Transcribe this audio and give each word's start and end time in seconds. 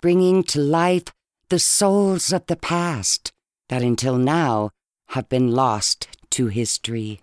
bringing 0.00 0.42
to 0.44 0.60
life 0.60 1.04
the 1.48 1.58
souls 1.58 2.32
of 2.32 2.46
the 2.46 2.56
past 2.56 3.32
that 3.68 3.82
until 3.82 4.18
now 4.18 4.70
have 5.08 5.28
been 5.28 5.52
lost 5.52 6.08
to 6.30 6.46
history. 6.48 7.20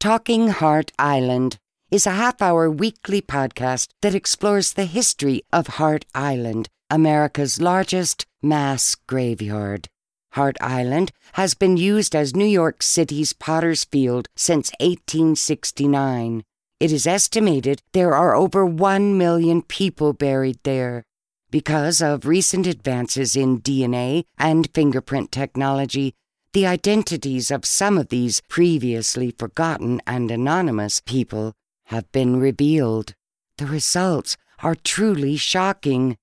Talking 0.00 0.48
Hart 0.48 0.90
Island 0.98 1.58
is 1.90 2.06
a 2.06 2.12
half 2.12 2.40
hour 2.40 2.70
weekly 2.70 3.20
podcast 3.20 3.88
that 4.00 4.14
explores 4.14 4.72
the 4.72 4.86
history 4.86 5.42
of 5.52 5.78
Hart 5.78 6.06
Island, 6.14 6.68
America's 6.90 7.60
largest 7.60 8.26
mass 8.42 8.94
graveyard. 8.94 9.88
Hart 10.32 10.56
Island 10.60 11.12
has 11.34 11.54
been 11.54 11.76
used 11.76 12.16
as 12.16 12.34
New 12.34 12.46
York 12.46 12.82
City's 12.82 13.34
Potter's 13.34 13.84
Field 13.84 14.28
since 14.34 14.70
1869. 14.80 16.42
It 16.80 16.90
is 16.90 17.06
estimated 17.06 17.82
there 17.92 18.14
are 18.14 18.34
over 18.34 18.64
1 18.64 19.18
million 19.18 19.60
people 19.60 20.14
buried 20.14 20.58
there. 20.64 21.04
Because 21.52 22.00
of 22.00 22.24
recent 22.24 22.66
advances 22.66 23.36
in 23.36 23.60
DNA 23.60 24.24
and 24.38 24.70
fingerprint 24.72 25.30
technology, 25.30 26.14
the 26.54 26.66
identities 26.66 27.50
of 27.50 27.66
some 27.66 27.98
of 27.98 28.08
these 28.08 28.40
previously 28.48 29.34
forgotten 29.38 30.00
and 30.06 30.30
anonymous 30.30 31.00
people 31.00 31.52
have 31.88 32.10
been 32.10 32.40
revealed. 32.40 33.14
The 33.58 33.66
results 33.66 34.38
are 34.62 34.74
truly 34.74 35.36
shocking. 35.36 36.16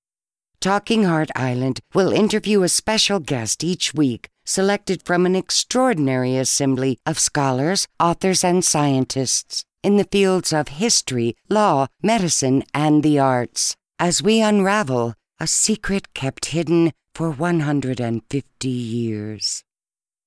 Talking 0.61 1.03
Hart 1.03 1.29
Island 1.35 1.79
will 1.93 2.11
interview 2.11 2.63
a 2.63 2.67
special 2.67 3.19
guest 3.19 3.63
each 3.63 3.93
week, 3.93 4.29
selected 4.45 5.03
from 5.03 5.27
an 5.27 5.35
extraordinary 5.35 6.37
assembly 6.37 6.97
of 7.05 7.19
scholars, 7.19 7.85
authors, 7.99 8.43
and 8.43 8.65
scientists 8.65 9.63
in 9.83 9.97
the 9.97 10.09
fields 10.11 10.51
of 10.51 10.69
history, 10.69 11.35
law, 11.49 11.85
medicine, 12.01 12.63
and 12.73 13.03
the 13.03 13.19
arts, 13.19 13.77
as 13.99 14.23
we 14.23 14.41
unravel 14.41 15.13
a 15.41 15.45
secret 15.45 16.13
kept 16.13 16.45
hidden 16.45 16.93
for 17.13 17.29
150 17.29 18.69
years. 18.69 19.63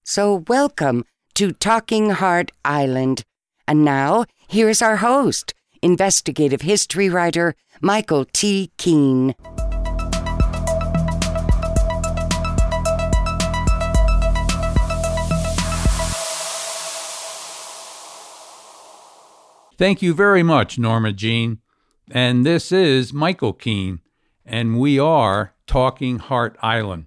So, 0.05 0.44
welcome 0.47 1.05
to 1.34 1.52
Talking 1.52 2.10
Hart 2.10 2.52
Island. 2.66 3.24
And 3.66 3.82
now, 3.82 4.27
here's 4.47 4.82
our 4.82 4.97
host, 4.97 5.55
investigative 5.80 6.60
history 6.60 7.08
writer 7.08 7.55
Michael 7.80 8.27
T. 8.27 8.70
Keene. 8.77 9.34
Thank 19.78 20.02
you 20.02 20.12
very 20.12 20.42
much, 20.42 20.78
Norma 20.78 21.12
Jean. 21.12 21.61
And 22.14 22.44
this 22.44 22.70
is 22.70 23.14
Michael 23.14 23.55
Keene, 23.55 24.00
and 24.44 24.78
we 24.78 24.98
are 24.98 25.55
Talking 25.66 26.19
Hart 26.19 26.58
Island. 26.60 27.06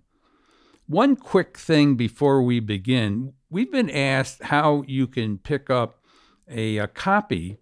One 0.87 1.15
quick 1.15 1.59
thing 1.59 1.93
before 1.93 2.41
we 2.41 2.59
begin 2.59 3.33
we've 3.47 3.71
been 3.71 3.91
asked 3.91 4.45
how 4.45 4.83
you 4.87 5.05
can 5.05 5.37
pick 5.37 5.69
up 5.69 5.99
a, 6.49 6.77
a 6.77 6.87
copy 6.87 7.59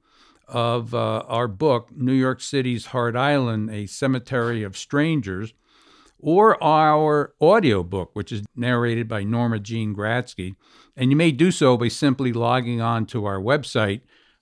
of 0.47 0.95
uh, 0.95 1.25
our 1.27 1.49
book, 1.49 1.89
New 1.93 2.13
York 2.13 2.39
City's 2.39 2.85
Hart 2.85 3.17
Island, 3.17 3.69
A 3.69 3.87
Cemetery 3.87 4.63
of 4.63 4.77
Strangers, 4.77 5.53
or 6.19 6.63
our 6.63 7.33
audiobook, 7.41 8.11
which 8.13 8.31
is 8.31 8.45
narrated 8.55 9.09
by 9.09 9.25
Norma 9.25 9.59
Jean 9.59 9.93
Gratzke. 9.93 10.55
And 10.95 11.11
you 11.11 11.17
may 11.17 11.33
do 11.33 11.51
so 11.51 11.75
by 11.75 11.89
simply 11.89 12.31
logging 12.31 12.79
on 12.79 13.05
to 13.07 13.25
our 13.25 13.41
website, 13.41 13.99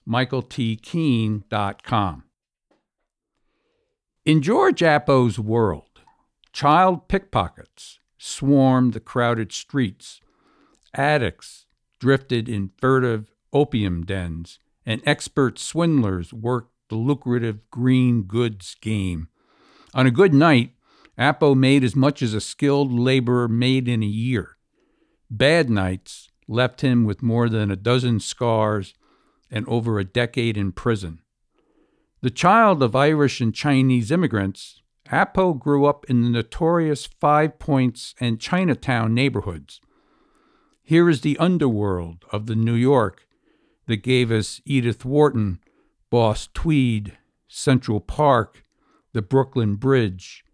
michaeltkeene.com. 0.08 2.22
In 4.24 4.40
George 4.40 4.82
Appo's 4.82 5.40
world, 5.40 6.00
child 6.52 7.08
pickpockets 7.08 7.98
swarmed 8.16 8.92
the 8.92 9.00
crowded 9.00 9.50
streets, 9.50 10.20
addicts 10.94 11.66
drifted 11.98 12.48
in 12.48 12.70
furtive 12.78 13.32
opium 13.52 14.04
dens, 14.04 14.60
and 14.86 15.02
expert 15.04 15.58
swindlers 15.58 16.32
worked 16.32 16.70
the 16.88 16.94
lucrative 16.94 17.68
green 17.72 18.22
goods 18.22 18.76
game. 18.80 19.26
On 19.92 20.06
a 20.06 20.12
good 20.12 20.32
night, 20.32 20.74
Appo 21.18 21.56
made 21.56 21.82
as 21.82 21.96
much 21.96 22.22
as 22.22 22.32
a 22.32 22.40
skilled 22.40 22.92
laborer 22.92 23.48
made 23.48 23.88
in 23.88 24.04
a 24.04 24.06
year. 24.06 24.56
Bad 25.30 25.68
nights 25.68 26.28
left 26.46 26.82
him 26.82 27.02
with 27.04 27.24
more 27.24 27.48
than 27.48 27.72
a 27.72 27.76
dozen 27.76 28.20
scars 28.20 28.94
and 29.50 29.66
over 29.66 29.98
a 29.98 30.04
decade 30.04 30.56
in 30.56 30.70
prison. 30.70 31.21
The 32.22 32.30
child 32.30 32.84
of 32.84 32.94
Irish 32.94 33.40
and 33.40 33.52
Chinese 33.52 34.12
immigrants, 34.12 34.80
Appo 35.08 35.58
grew 35.58 35.86
up 35.86 36.08
in 36.08 36.22
the 36.22 36.30
notorious 36.30 37.04
Five 37.04 37.58
Points 37.58 38.14
and 38.20 38.40
Chinatown 38.40 39.12
neighborhoods. 39.12 39.80
Here 40.84 41.08
is 41.08 41.22
the 41.22 41.36
underworld 41.38 42.24
of 42.30 42.46
the 42.46 42.54
New 42.54 42.76
York 42.76 43.26
that 43.88 44.04
gave 44.04 44.30
us 44.30 44.60
Edith 44.64 45.04
Wharton, 45.04 45.58
Boss 46.10 46.48
Tweed, 46.54 47.18
Central 47.48 48.00
Park, 48.00 48.62
the 49.12 49.22
Brooklyn 49.22 49.74
Bridge, 49.74 50.44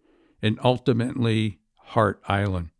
and 0.41 0.59
ultimately 0.63 1.59
Hart 1.77 2.19
Island. 2.27 2.71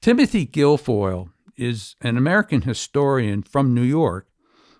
Timothy 0.00 0.46
Gilfoyle 0.46 1.30
is 1.56 1.94
an 2.00 2.16
American 2.16 2.62
historian 2.62 3.44
from 3.44 3.72
New 3.72 3.82
York 3.82 4.26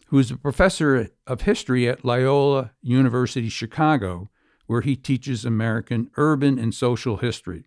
who 0.06 0.18
is 0.18 0.30
a 0.30 0.36
professor 0.36 1.08
of 1.26 1.42
history 1.42 1.88
at 1.88 2.04
Loyola 2.04 2.72
University 2.80 3.48
Chicago, 3.48 4.30
where 4.66 4.80
he 4.80 4.96
teaches 4.96 5.44
American 5.44 6.10
urban 6.16 6.58
and 6.58 6.74
social 6.74 7.18
history. 7.18 7.64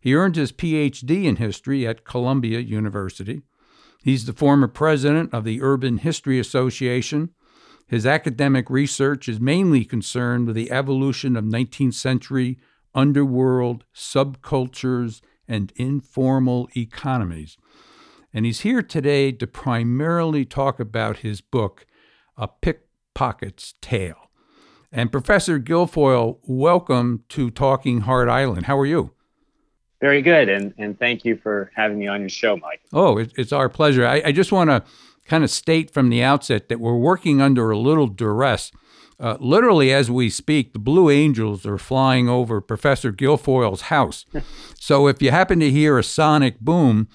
He 0.00 0.14
earned 0.14 0.36
his 0.36 0.52
PhD 0.52 1.24
in 1.24 1.36
history 1.36 1.86
at 1.86 2.04
Columbia 2.04 2.60
University. 2.60 3.42
He's 4.02 4.26
the 4.26 4.32
former 4.32 4.68
president 4.68 5.34
of 5.34 5.44
the 5.44 5.60
Urban 5.60 5.98
History 5.98 6.38
Association. 6.38 7.30
His 7.88 8.06
academic 8.06 8.70
research 8.70 9.28
is 9.28 9.40
mainly 9.40 9.84
concerned 9.84 10.46
with 10.46 10.54
the 10.54 10.70
evolution 10.70 11.36
of 11.36 11.44
19th 11.44 11.94
century 11.94 12.58
underworld, 12.94 13.84
subcultures, 13.94 15.20
and 15.48 15.72
informal 15.76 16.68
economies 16.76 17.56
and 18.32 18.44
he's 18.44 18.60
here 18.60 18.82
today 18.82 19.32
to 19.32 19.46
primarily 19.46 20.44
talk 20.44 20.78
about 20.80 21.18
his 21.18 21.40
book, 21.40 21.86
A 22.36 22.48
Pickpocket's 22.48 23.74
Tale. 23.80 24.30
And 24.92 25.12
Professor 25.12 25.58
Gilfoyle, 25.58 26.38
welcome 26.44 27.24
to 27.30 27.50
Talking 27.50 28.02
Hart 28.02 28.28
Island. 28.28 28.66
How 28.66 28.78
are 28.78 28.86
you? 28.86 29.12
Very 30.00 30.22
good, 30.22 30.48
and, 30.48 30.72
and 30.78 30.98
thank 30.98 31.24
you 31.24 31.36
for 31.36 31.70
having 31.74 31.98
me 31.98 32.06
on 32.06 32.20
your 32.20 32.28
show, 32.28 32.56
Mike. 32.56 32.80
Oh, 32.92 33.18
it, 33.18 33.32
it's 33.36 33.52
our 33.52 33.68
pleasure. 33.68 34.06
I, 34.06 34.22
I 34.26 34.32
just 34.32 34.52
want 34.52 34.70
to 34.70 34.84
kind 35.24 35.42
of 35.42 35.50
state 35.50 35.90
from 35.90 36.08
the 36.08 36.22
outset 36.22 36.68
that 36.68 36.80
we're 36.80 36.96
working 36.96 37.40
under 37.42 37.70
a 37.70 37.78
little 37.78 38.06
duress. 38.06 38.70
Uh, 39.20 39.36
literally, 39.40 39.92
as 39.92 40.10
we 40.10 40.30
speak, 40.30 40.72
the 40.72 40.78
Blue 40.78 41.10
Angels 41.10 41.66
are 41.66 41.78
flying 41.78 42.28
over 42.28 42.60
Professor 42.60 43.12
Gilfoyle's 43.12 43.82
house. 43.82 44.24
so 44.78 45.08
if 45.08 45.20
you 45.20 45.32
happen 45.32 45.58
to 45.60 45.70
hear 45.70 45.98
a 45.98 46.04
sonic 46.04 46.60
boom, 46.60 47.08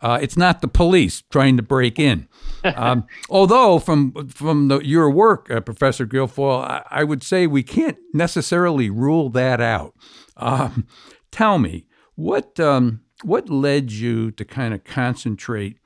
uh, 0.00 0.18
it's 0.20 0.36
not 0.36 0.60
the 0.60 0.68
police 0.68 1.22
trying 1.30 1.56
to 1.56 1.62
break 1.62 1.98
in. 1.98 2.28
Um, 2.64 3.06
although, 3.30 3.78
from 3.78 4.28
from 4.28 4.68
the, 4.68 4.78
your 4.80 5.10
work, 5.10 5.50
uh, 5.50 5.60
Professor 5.60 6.06
Gilfoyle, 6.06 6.62
I, 6.62 6.82
I, 6.90 7.04
would 7.04 7.22
say 7.22 7.46
we 7.46 7.62
can't 7.62 7.98
necessarily 8.12 8.90
rule 8.90 9.28
that 9.30 9.60
out. 9.60 9.94
Um, 10.36 10.86
tell 11.30 11.58
me 11.58 11.86
what 12.14 12.60
um, 12.60 13.00
what 13.22 13.48
led 13.48 13.90
you 13.90 14.30
to 14.32 14.44
kind 14.44 14.72
of 14.72 14.84
concentrate 14.84 15.78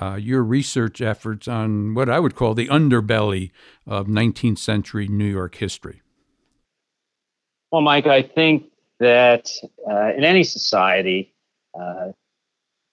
uh, 0.00 0.16
your 0.16 0.42
research 0.42 1.00
efforts 1.00 1.46
on 1.46 1.94
what 1.94 2.08
I 2.08 2.18
would 2.18 2.34
call 2.34 2.54
the 2.54 2.68
underbelly 2.68 3.50
of 3.86 4.06
19th 4.06 4.58
century 4.58 5.06
New 5.06 5.26
York 5.26 5.56
history. 5.56 6.00
Well, 7.70 7.82
Mike, 7.82 8.06
I 8.06 8.22
think 8.22 8.64
that 9.00 9.50
uh, 9.88 10.12
in 10.16 10.24
any 10.24 10.44
society, 10.44 11.34
uh, 11.78 12.12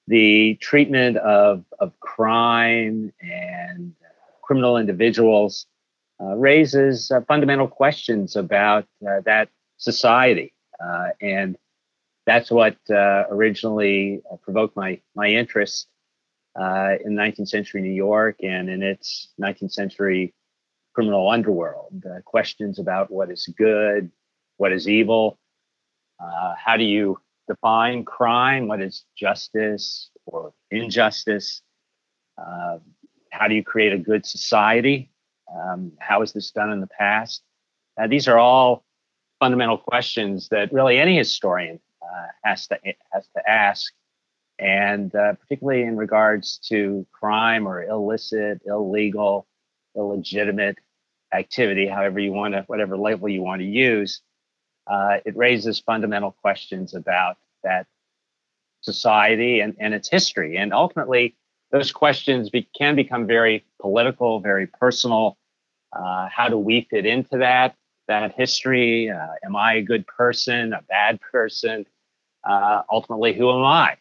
the 0.09 0.57
treatment 0.59 1.17
of, 1.17 1.63
of 1.79 1.97
crime 1.99 3.13
and 3.21 3.93
criminal 4.41 4.75
individuals 4.75 5.67
uh, 6.19 6.35
raises 6.35 7.11
uh, 7.11 7.21
fundamental 7.27 7.67
questions 7.67 8.35
about 8.35 8.85
uh, 9.07 9.21
that 9.25 9.49
society. 9.77 10.51
Uh, 10.83 11.09
and 11.21 11.55
that's 12.25 12.49
what 12.49 12.75
uh, 12.89 13.25
originally 13.29 14.23
uh, 14.31 14.35
provoked 14.37 14.75
my, 14.75 14.99
my 15.15 15.27
interest 15.27 15.87
in 16.57 17.13
19th 17.13 17.47
century 17.47 17.81
New 17.81 17.93
York 17.93 18.37
and 18.41 18.67
in 18.67 18.81
its 18.81 19.29
19th 19.39 19.71
century 19.71 20.33
criminal 20.93 21.29
underworld. 21.29 22.03
questions 22.25 22.79
about 22.79 23.11
what 23.11 23.29
is 23.29 23.47
good, 23.55 24.11
what 24.57 24.71
is 24.71 24.89
evil, 24.89 25.37
how 26.57 26.75
do 26.75 26.83
you 26.83 27.19
define 27.49 28.05
crime? 28.05 28.67
What 28.67 28.81
is 28.81 29.03
justice 29.17 30.09
or 30.25 30.53
injustice? 30.71 31.61
Uh, 32.37 32.77
how 33.31 33.47
do 33.47 33.55
you 33.55 33.63
create 33.63 33.91
a 33.91 33.97
good 33.97 34.25
society? 34.25 35.11
Um, 35.53 35.91
how 35.99 36.21
is 36.21 36.31
this 36.31 36.51
done 36.51 36.71
in 36.71 36.79
the 36.79 36.87
past? 36.87 37.41
Uh, 37.99 38.07
these 38.07 38.27
are 38.27 38.37
all 38.37 38.85
fundamental 39.39 39.77
questions 39.77 40.47
that 40.49 40.71
really 40.71 40.97
any 40.99 41.17
historian 41.17 41.79
uh, 42.01 42.27
has 42.43 42.67
to 42.67 42.79
has 43.11 43.27
to 43.35 43.49
ask, 43.49 43.91
and 44.59 45.13
uh, 45.15 45.33
particularly 45.33 45.81
in 45.81 45.97
regards 45.97 46.59
to 46.69 47.05
crime 47.11 47.67
or 47.67 47.83
illicit, 47.83 48.61
illegal, 48.65 49.47
illegitimate 49.95 50.77
activity, 51.33 51.87
however 51.87 52.19
you 52.19 52.31
want 52.31 52.53
to, 52.53 52.63
whatever 52.67 52.97
label 52.97 53.27
you 53.27 53.41
want 53.41 53.59
to 53.61 53.67
use, 53.67 54.21
uh, 54.89 55.17
it 55.25 55.35
raises 55.37 55.79
fundamental 55.79 56.31
questions 56.31 56.93
about 56.93 57.37
that 57.63 57.87
society 58.81 59.59
and, 59.59 59.75
and 59.79 59.93
its 59.93 60.09
history. 60.09 60.57
And 60.57 60.73
ultimately, 60.73 61.35
those 61.71 61.91
questions 61.91 62.49
be, 62.49 62.67
can 62.77 62.95
become 62.95 63.27
very 63.27 63.65
political, 63.79 64.39
very 64.39 64.67
personal. 64.67 65.37
Uh, 65.93 66.27
how 66.29 66.49
do 66.49 66.57
we 66.57 66.87
fit 66.89 67.05
into 67.05 67.39
that? 67.39 67.75
that 68.09 68.33
history? 68.35 69.09
Uh, 69.09 69.27
am 69.45 69.55
I 69.55 69.75
a 69.75 69.81
good 69.81 70.05
person, 70.05 70.73
a 70.73 70.81
bad 70.81 71.21
person? 71.31 71.85
Uh, 72.43 72.81
ultimately, 72.91 73.33
who 73.33 73.49
am 73.49 73.63
I? 73.63 73.97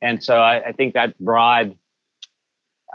And 0.00 0.22
so 0.22 0.40
I, 0.40 0.68
I 0.68 0.72
think 0.72 0.94
that 0.94 1.18
broad 1.18 1.76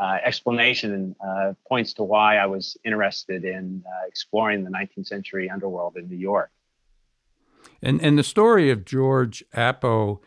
uh, 0.02 0.18
explanation 0.24 1.16
uh, 1.26 1.54
points 1.68 1.94
to 1.94 2.04
why 2.04 2.38
I 2.38 2.48
was 2.48 2.78
interested 2.84 3.46
in 3.46 3.84
uh, 3.86 4.08
exploring 4.08 4.64
the 4.64 4.72
19th 4.72 5.08
century 5.08 5.50
underworld 5.50 5.98
in 5.98 6.10
New 6.10 6.18
York. 6.18 6.52
And, 7.82 8.02
and 8.02 8.18
the 8.18 8.24
story 8.24 8.72
of 8.72 8.86
George 8.86 9.44
Appo, 9.56 10.20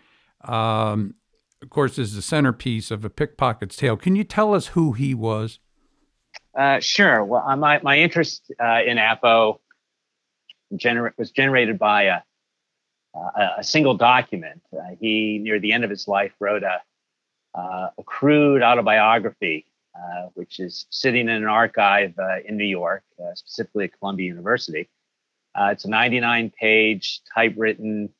um, 0.44 1.14
of 1.62 1.70
course, 1.70 1.98
is 1.98 2.14
the 2.14 2.22
centerpiece 2.22 2.90
of 2.90 3.04
a 3.04 3.10
pickpocket's 3.10 3.76
tale. 3.76 3.96
Can 3.96 4.16
you 4.16 4.24
tell 4.24 4.54
us 4.54 4.68
who 4.68 4.92
he 4.92 5.14
was? 5.14 5.58
Uh, 6.56 6.80
sure. 6.80 7.24
Well, 7.24 7.56
my, 7.56 7.80
my 7.82 7.98
interest 7.98 8.50
in 8.50 8.96
Appo 8.96 9.58
gener- 10.74 11.12
was 11.16 11.30
generated 11.30 11.78
by 11.78 12.04
a, 12.04 12.20
a, 13.58 13.64
single 13.64 13.94
document. 13.94 14.62
Uh, 14.72 14.94
he, 15.00 15.38
near 15.38 15.58
the 15.58 15.72
end 15.72 15.84
of 15.84 15.90
his 15.90 16.08
life, 16.08 16.32
wrote 16.40 16.62
a, 16.62 16.80
uh, 17.54 17.90
a 17.96 18.02
crude 18.04 18.62
autobiography, 18.62 19.66
uh, 19.94 20.28
which 20.34 20.60
is 20.60 20.86
sitting 20.90 21.22
in 21.22 21.30
an 21.30 21.44
archive 21.44 22.14
uh, 22.18 22.36
in 22.46 22.56
New 22.56 22.64
York, 22.64 23.02
uh, 23.20 23.34
specifically 23.34 23.84
at 23.84 23.98
Columbia 23.98 24.26
University. 24.26 24.88
Uh, 25.58 25.70
it's 25.72 25.84
a 25.84 25.88
99 25.88 26.52
page 26.58 27.20
typewritten 27.34 28.10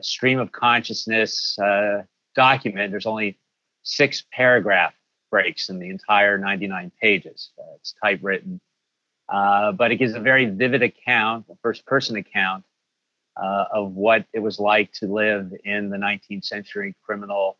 stream 0.00 0.38
of 0.38 0.52
consciousness 0.52 1.56
document. 2.34 2.90
There's 2.90 3.06
only 3.06 3.38
six 3.82 4.24
paragraph 4.32 4.94
breaks 5.30 5.68
in 5.68 5.78
the 5.78 5.88
entire 5.88 6.38
99 6.38 6.92
pages. 7.00 7.50
it's 7.76 7.94
typewritten 8.02 8.60
uh, 9.28 9.72
but 9.72 9.90
it 9.90 9.96
gives 9.96 10.14
a 10.14 10.20
very 10.20 10.46
vivid 10.46 10.82
account, 10.82 11.46
a 11.50 11.56
first 11.62 11.84
person 11.86 12.16
account 12.16 12.64
uh, 13.36 13.64
of 13.72 13.92
what 13.92 14.24
it 14.32 14.40
was 14.40 14.58
like 14.58 14.90
to 14.92 15.06
live 15.06 15.52
in 15.64 15.90
the 15.90 15.96
19th 15.96 16.44
century 16.44 16.94
criminal 17.02 17.58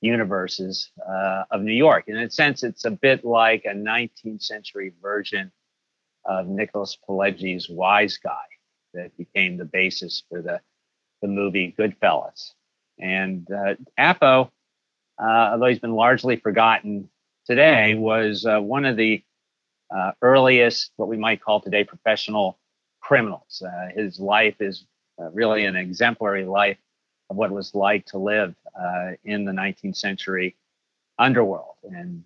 universes 0.00 0.90
uh, 1.08 1.42
of 1.50 1.62
New 1.62 1.72
York. 1.72 2.04
In 2.06 2.16
a 2.16 2.30
sense, 2.30 2.62
it's 2.62 2.84
a 2.84 2.90
bit 2.90 3.24
like 3.24 3.64
a 3.64 3.74
19th 3.74 4.42
century 4.42 4.92
version 5.02 5.50
of 6.28 6.46
Nicholas 6.46 6.96
Pileggi's 7.08 7.68
Wise 7.68 8.18
Guy 8.18 8.36
that 8.94 9.16
became 9.16 9.56
the 9.56 9.64
basis 9.64 10.22
for 10.28 10.42
the, 10.42 10.60
the 11.22 11.28
movie 11.28 11.74
Goodfellas. 11.76 12.52
And 13.00 13.46
uh, 13.50 13.74
Appo, 13.98 14.50
uh, 15.20 15.50
although 15.52 15.66
he's 15.66 15.78
been 15.78 15.94
largely 15.94 16.36
forgotten 16.36 17.08
today, 17.46 17.94
was 17.94 18.44
uh, 18.44 18.60
one 18.60 18.84
of 18.84 18.96
the 18.96 19.22
uh, 19.94 20.12
earliest, 20.20 20.92
what 20.96 21.08
we 21.08 21.16
might 21.16 21.40
call 21.40 21.60
today, 21.60 21.82
professional 21.82 22.58
criminals. 23.00 23.62
Uh, 23.66 23.88
his 23.94 24.20
life 24.20 24.56
is 24.60 24.84
uh, 25.20 25.30
really 25.30 25.64
an 25.64 25.76
exemplary 25.76 26.44
life 26.44 26.78
of 27.30 27.36
what 27.36 27.50
it 27.50 27.54
was 27.54 27.74
like 27.74 28.04
to 28.06 28.18
live 28.18 28.54
in 29.24 29.44
the 29.44 29.52
19th 29.52 29.96
century 29.96 30.56
underworld. 31.18 31.74
And 31.82 32.24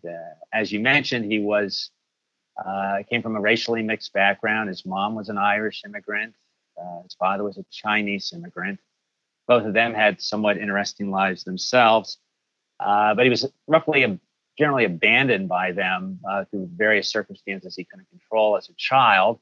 as 0.53 0.71
you 0.71 0.81
mentioned, 0.81 1.25
he 1.25 1.41
was 1.41 1.91
came 3.09 3.23
from 3.23 3.37
a 3.37 3.41
racially 3.41 3.83
mixed 3.83 4.13
background. 4.13 4.69
His 4.69 4.85
mom 4.85 5.15
was 5.15 5.29
an 5.29 5.39
Irish 5.39 5.83
immigrant. 5.85 6.35
his 7.03 7.15
father 7.15 7.45
was 7.45 7.59
a 7.59 7.65
Chinese 7.71 8.33
immigrant. 8.35 8.81
Both 9.49 9.65
of 9.65 9.75
them 9.75 9.95
had 9.95 10.21
somewhat 10.21 10.59
interesting 10.59 11.11
lives 11.11 11.45
themselves. 11.45 12.19
Uh, 12.81 13.15
but 13.15 13.25
he 13.25 13.31
was 13.31 13.51
roughly 13.67 14.03
a 14.03 14.19
generally 14.59 14.85
abandoned 14.85 15.49
by 15.49 15.73
them 15.73 16.21
uh, 16.29 16.45
through 16.45 16.69
various 16.77 17.09
circumstances 17.09 17.75
he 17.75 17.85
couldn't 17.85 18.09
control 18.11 18.57
as 18.57 18.69
a 18.69 18.75
child, 18.75 19.39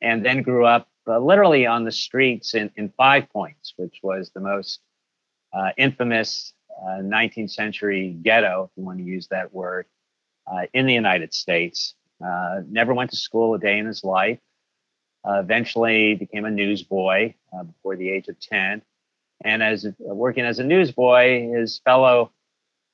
and 0.00 0.24
then 0.24 0.42
grew 0.42 0.64
up 0.64 0.88
uh, 1.06 1.18
literally 1.18 1.66
on 1.66 1.84
the 1.84 1.92
streets 1.92 2.54
in, 2.54 2.70
in 2.76 2.88
Five 2.96 3.28
Points, 3.30 3.74
which 3.76 4.00
was 4.02 4.30
the 4.30 4.40
most 4.40 4.80
uh, 5.52 5.70
infamous 5.76 6.54
19th 6.82 7.44
uh, 7.44 7.48
century 7.48 8.16
ghetto, 8.22 8.70
if 8.70 8.78
you 8.78 8.84
want 8.84 8.98
to 8.98 9.04
use 9.04 9.26
that 9.28 9.52
word, 9.52 9.86
uh, 10.50 10.62
in 10.72 10.86
the 10.86 10.94
United 10.94 11.34
States. 11.34 11.94
Uh, 12.24 12.60
never 12.68 12.94
went 12.94 13.10
to 13.10 13.16
school 13.16 13.54
a 13.54 13.58
day 13.58 13.78
in 13.78 13.86
his 13.86 14.04
life. 14.04 14.38
eventually 15.24 16.14
became 16.14 16.44
a 16.44 16.50
newsboy 16.50 17.34
before 17.66 17.96
the 17.96 18.10
age 18.10 18.28
of 18.28 18.38
10. 18.40 18.82
And 19.44 19.62
as 19.62 19.86
working 19.98 20.44
as 20.44 20.58
a 20.58 20.64
newsboy, 20.64 21.48
his 21.52 21.80
fellow 21.84 22.32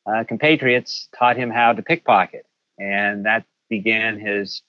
uh, 0.06 0.25
compatriots 0.25 1.09
taught 1.19 1.37
him 1.37 1.50
how 1.50 1.73
to 1.73 1.82
pickpocket, 1.82 2.47
and 2.79 3.25
that 3.25 3.44
began 3.71 4.21
his 4.21 4.62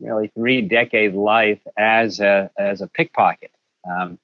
nearly 0.00 0.28
three 0.28 0.62
decade 0.62 1.14
life 1.14 1.60
as 1.76 2.20
a 2.20 2.50
as 2.56 2.80
a 2.80 2.86
pickpocket. 2.86 3.50
Um, 3.88 4.18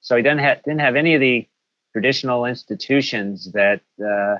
so 0.00 0.16
he 0.16 0.22
didn't 0.22 0.40
have 0.40 0.62
didn't 0.62 0.80
have 0.80 0.96
any 0.96 1.14
of 1.14 1.20
the 1.20 1.48
traditional 1.92 2.44
institutions 2.44 3.52
that 3.52 3.80
uh, 4.04 4.36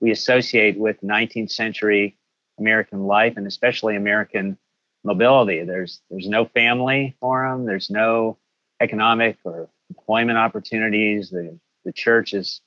we 0.00 0.10
associate 0.10 0.76
with 0.76 1.00
19th 1.02 1.52
century 1.52 2.16
American 2.58 3.06
life, 3.06 3.36
and 3.36 3.46
especially 3.46 3.96
American 3.96 4.58
mobility. 5.02 5.62
There's 5.64 6.00
there's 6.10 6.28
no 6.28 6.44
family 6.46 7.16
for 7.20 7.44
him. 7.46 7.66
There's 7.66 7.90
no 7.90 8.38
economic 8.80 9.38
or 9.44 9.68
employment 9.90 10.38
opportunities. 10.38 11.30
The 11.30 11.58
the 11.84 11.92
church 11.92 12.34
is 12.34 12.60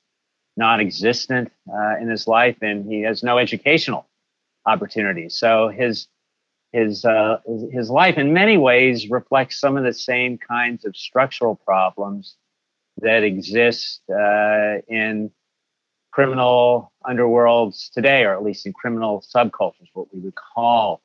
non-existent 0.56 1.52
uh, 1.72 1.98
in 2.02 2.10
his 2.10 2.28
life, 2.28 2.58
and 2.62 2.92
he 2.92 3.02
has 3.02 3.24
no 3.24 3.38
educational 3.38 4.08
opportunities. 4.66 5.36
So 5.36 5.70
his 5.70 6.08
his, 6.74 7.06
uh, 7.06 7.40
his 7.72 7.90
life, 7.90 8.18
in 8.18 8.34
many 8.34 8.58
ways, 8.58 9.10
reflects 9.10 9.60
some 9.60 9.78
of 9.78 9.84
the 9.84 9.94
same 9.94 10.38
kinds 10.38 10.86
of 10.86 10.96
structural 10.96 11.56
problems 11.56 12.36
that 12.98 13.24
exist 13.24 14.02
uh, 14.10 14.80
in 14.88 15.32
criminal 16.18 16.92
underworlds 17.06 17.92
today, 17.92 18.24
or 18.24 18.34
at 18.34 18.42
least 18.44 18.66
in 18.66 18.74
criminal 18.74 19.24
subcultures, 19.36 19.88
what 19.94 20.12
we 20.12 20.20
would 20.20 20.34
call 20.34 21.00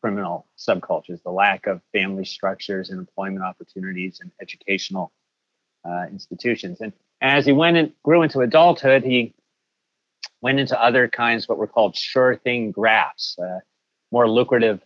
criminal 0.00 0.46
subcultures, 0.56 1.22
the 1.22 1.30
lack 1.30 1.66
of 1.66 1.82
family 1.92 2.24
structures 2.24 2.88
and 2.88 2.98
employment 2.98 3.44
opportunities 3.44 4.20
and 4.22 4.30
educational 4.40 5.12
uh, 5.86 6.06
institutions. 6.10 6.80
And 6.80 6.94
as 7.20 7.44
he 7.44 7.52
went 7.52 7.76
and 7.76 7.92
grew 8.02 8.22
into 8.22 8.40
adulthood, 8.40 9.04
he 9.04 9.34
went 10.40 10.58
into 10.58 10.82
other 10.82 11.08
kinds, 11.08 11.46
what 11.46 11.58
were 11.58 11.66
called 11.66 11.94
sure 11.94 12.34
thing 12.34 12.70
grafts, 12.70 13.36
uh, 13.38 13.58
more 14.10 14.26
lucrative 14.30 14.80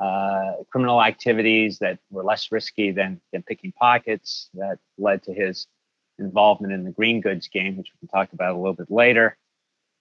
uh, 0.00 0.54
criminal 0.72 1.00
activities 1.00 1.78
that 1.78 2.00
were 2.10 2.24
less 2.24 2.50
risky 2.50 2.90
than, 2.90 3.20
than 3.32 3.44
picking 3.44 3.70
pockets. 3.70 4.48
That 4.54 4.80
led 4.98 5.22
to 5.22 5.32
his 5.32 5.68
involvement 6.18 6.72
in 6.72 6.84
the 6.84 6.90
green 6.90 7.20
goods 7.20 7.48
game, 7.48 7.76
which 7.76 7.88
we 7.92 8.06
can 8.06 8.08
talk 8.08 8.32
about 8.32 8.54
a 8.54 8.58
little 8.58 8.74
bit 8.74 8.90
later. 8.90 9.36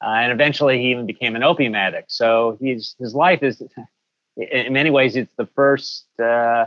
Uh, 0.03 0.09
and 0.09 0.31
eventually, 0.31 0.79
he 0.79 0.91
even 0.91 1.05
became 1.05 1.35
an 1.35 1.43
opium 1.43 1.75
addict. 1.75 2.11
So 2.11 2.57
he's 2.59 2.95
his 2.99 3.15
life 3.15 3.41
is, 3.41 3.63
in 4.35 4.73
many 4.73 4.89
ways, 4.89 5.15
it's 5.15 5.33
the 5.37 5.47
first 5.55 6.05
uh, 6.19 6.65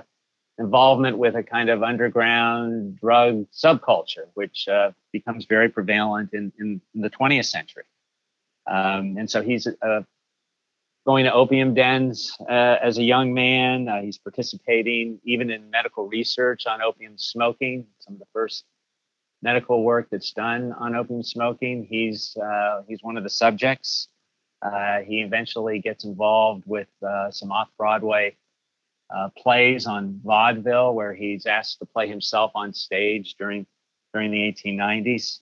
involvement 0.59 1.19
with 1.19 1.35
a 1.37 1.43
kind 1.43 1.69
of 1.69 1.83
underground 1.83 2.99
drug 2.99 3.47
subculture, 3.53 4.27
which 4.35 4.67
uh, 4.69 4.93
becomes 5.13 5.45
very 5.45 5.69
prevalent 5.69 6.31
in, 6.33 6.53
in, 6.59 6.81
the 6.95 7.11
20th 7.11 7.47
century. 7.47 7.85
Um, 8.67 9.17
and 9.19 9.31
so 9.31 9.43
he's 9.43 9.67
uh, 9.67 10.03
going 11.07 11.25
to 11.25 11.33
opium 11.33 11.75
dens 11.75 12.37
uh, 12.49 12.77
as 12.83 12.99
a 12.99 13.03
young 13.03 13.35
man. 13.35 13.89
Uh, 13.89 14.01
he's 14.01 14.19
participating 14.19 15.21
even 15.25 15.51
in 15.51 15.71
medical 15.71 16.09
research 16.09 16.67
on 16.67 16.81
opium 16.83 17.19
smoking, 17.19 17.87
some 18.01 18.15
of 18.15 18.21
the 18.21 18.27
first 18.33 18.65
medical 19.43 19.85
work 19.85 20.09
that's 20.11 20.33
done 20.33 20.73
on 20.73 20.95
opium 20.95 21.23
smoking. 21.23 21.87
He's, 21.89 22.37
uh, 22.37 22.83
he's 22.89 23.03
one 23.03 23.17
of 23.17 23.23
the 23.23 23.31
subjects. 23.31 24.09
Uh, 24.63 25.01
he 25.01 25.21
eventually 25.21 25.79
gets 25.81 26.05
involved 26.05 26.65
with 26.67 26.89
some 27.31 27.53
off 27.53 27.69
Broadway 27.77 28.37
uh, 29.15 29.29
plays 29.37 29.87
on 29.87 30.21
vaudeville 30.25 30.95
where 30.95 31.15
he's 31.15 31.47
asked 31.47 31.79
to 31.79 31.87
play 31.87 32.09
himself 32.09 32.51
on 32.55 32.73
stage 32.73 33.37
during 33.39 33.67
during 34.13 34.31
the 34.31 34.39
1890s. 34.39 35.41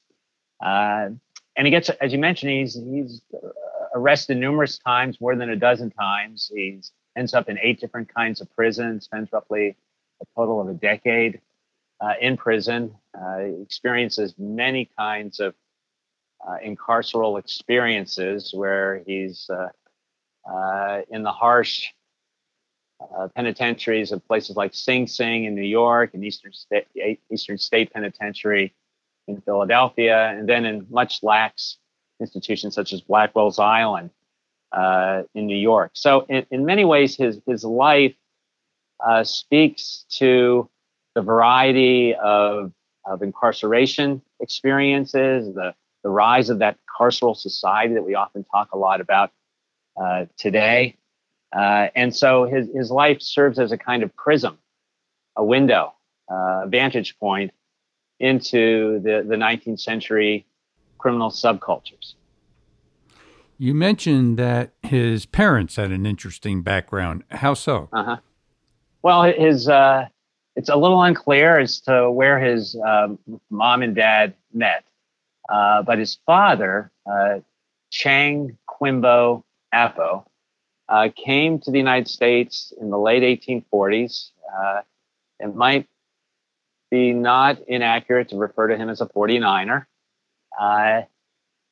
Uh, 0.64 1.10
and 1.56 1.66
he 1.66 1.70
gets, 1.70 1.88
as 1.88 2.12
you 2.12 2.18
mentioned, 2.18 2.52
he's 2.52 2.74
he's 2.74 3.22
arrested 3.94 4.36
numerous 4.36 4.78
times, 4.78 5.20
more 5.20 5.36
than 5.36 5.50
a 5.50 5.56
dozen 5.56 5.90
times. 5.90 6.50
He 6.52 6.80
ends 7.16 7.32
up 7.32 7.48
in 7.48 7.58
eight 7.62 7.80
different 7.80 8.12
kinds 8.12 8.40
of 8.40 8.54
prisons, 8.54 9.04
spends 9.04 9.32
roughly 9.32 9.76
a 10.20 10.24
total 10.36 10.60
of 10.60 10.68
a 10.68 10.74
decade 10.74 11.40
uh, 12.00 12.14
in 12.20 12.36
prison, 12.36 12.94
uh, 13.18 13.38
experiences 13.62 14.34
many 14.38 14.90
kinds 14.98 15.40
of 15.40 15.54
uh, 16.46 16.56
incarceral 16.64 17.38
experiences 17.38 18.52
where 18.52 19.02
he's 19.06 19.48
uh, 19.48 19.68
uh, 20.50 21.00
in 21.10 21.22
the 21.22 21.32
harsh 21.32 21.88
penitentiaries 23.34 24.12
of 24.12 24.26
places 24.26 24.56
like 24.56 24.74
Sing 24.74 25.06
Sing 25.06 25.44
in 25.44 25.54
New 25.54 25.62
York 25.62 26.14
and 26.14 26.24
Eastern 26.24 26.52
State, 26.52 26.86
Eastern 27.30 27.58
State 27.58 27.92
Penitentiary 27.92 28.74
in 29.26 29.40
Philadelphia, 29.42 30.30
and 30.30 30.48
then 30.48 30.64
in 30.64 30.86
much 30.90 31.22
lax 31.22 31.76
institutions 32.20 32.74
such 32.74 32.92
as 32.94 33.02
Blackwell's 33.02 33.58
Island 33.58 34.10
in 35.34 35.46
New 35.46 35.56
York. 35.56 35.90
So, 35.94 36.24
in, 36.28 36.46
in 36.50 36.64
many 36.64 36.86
ways, 36.86 37.14
his, 37.14 37.40
his 37.46 37.62
life 37.64 38.14
speaks 39.24 40.06
to 40.12 40.70
the 41.14 41.22
variety 41.22 42.14
of, 42.14 42.72
of 43.06 43.22
incarceration 43.22 44.22
experiences, 44.40 45.54
the, 45.54 45.74
the 46.02 46.10
rise 46.10 46.50
of 46.50 46.58
that 46.58 46.78
carceral 47.00 47.36
society 47.36 47.94
that 47.94 48.02
we 48.02 48.14
often 48.14 48.44
talk 48.44 48.72
a 48.72 48.78
lot 48.78 49.00
about 49.00 49.30
uh, 50.00 50.26
today. 50.36 50.96
Uh, 51.54 51.88
and 51.94 52.14
so 52.14 52.44
his, 52.44 52.68
his 52.74 52.90
life 52.90 53.22
serves 53.22 53.58
as 53.58 53.72
a 53.72 53.78
kind 53.78 54.02
of 54.02 54.14
prism, 54.16 54.58
a 55.36 55.44
window, 55.44 55.94
uh, 56.30 56.62
a 56.64 56.66
vantage 56.68 57.18
point 57.18 57.52
into 58.18 59.00
the, 59.00 59.24
the 59.26 59.36
19th 59.36 59.80
century 59.80 60.46
criminal 60.98 61.30
subcultures. 61.30 62.14
You 63.56 63.72
mentioned 63.72 64.36
that 64.38 64.72
his 64.82 65.26
parents 65.26 65.76
had 65.76 65.92
an 65.92 66.06
interesting 66.06 66.62
background. 66.62 67.22
How 67.30 67.54
so? 67.54 67.88
Uh-huh. 67.92 68.16
Well, 69.02 69.22
his 69.22 69.68
uh, 69.68 70.06
it's 70.56 70.68
a 70.68 70.76
little 70.76 71.02
unclear 71.02 71.58
as 71.58 71.80
to 71.80 72.10
where 72.10 72.38
his 72.38 72.76
um, 72.76 73.18
mom 73.50 73.82
and 73.82 73.94
dad 73.94 74.34
met, 74.52 74.84
uh, 75.48 75.82
but 75.82 75.98
his 75.98 76.18
father, 76.26 76.90
uh, 77.10 77.40
Chang 77.90 78.56
Quimbo 78.68 79.42
Appo, 79.74 80.24
uh, 80.88 81.08
came 81.16 81.58
to 81.60 81.70
the 81.70 81.78
United 81.78 82.08
States 82.08 82.72
in 82.80 82.90
the 82.90 82.98
late 82.98 83.22
1840s. 83.22 84.30
Uh, 84.56 84.82
it 85.40 85.54
might 85.54 85.88
be 86.90 87.12
not 87.12 87.58
inaccurate 87.66 88.28
to 88.28 88.36
refer 88.36 88.68
to 88.68 88.76
him 88.76 88.88
as 88.88 89.00
a 89.00 89.06
49er. 89.06 89.86
Uh, 90.58 91.02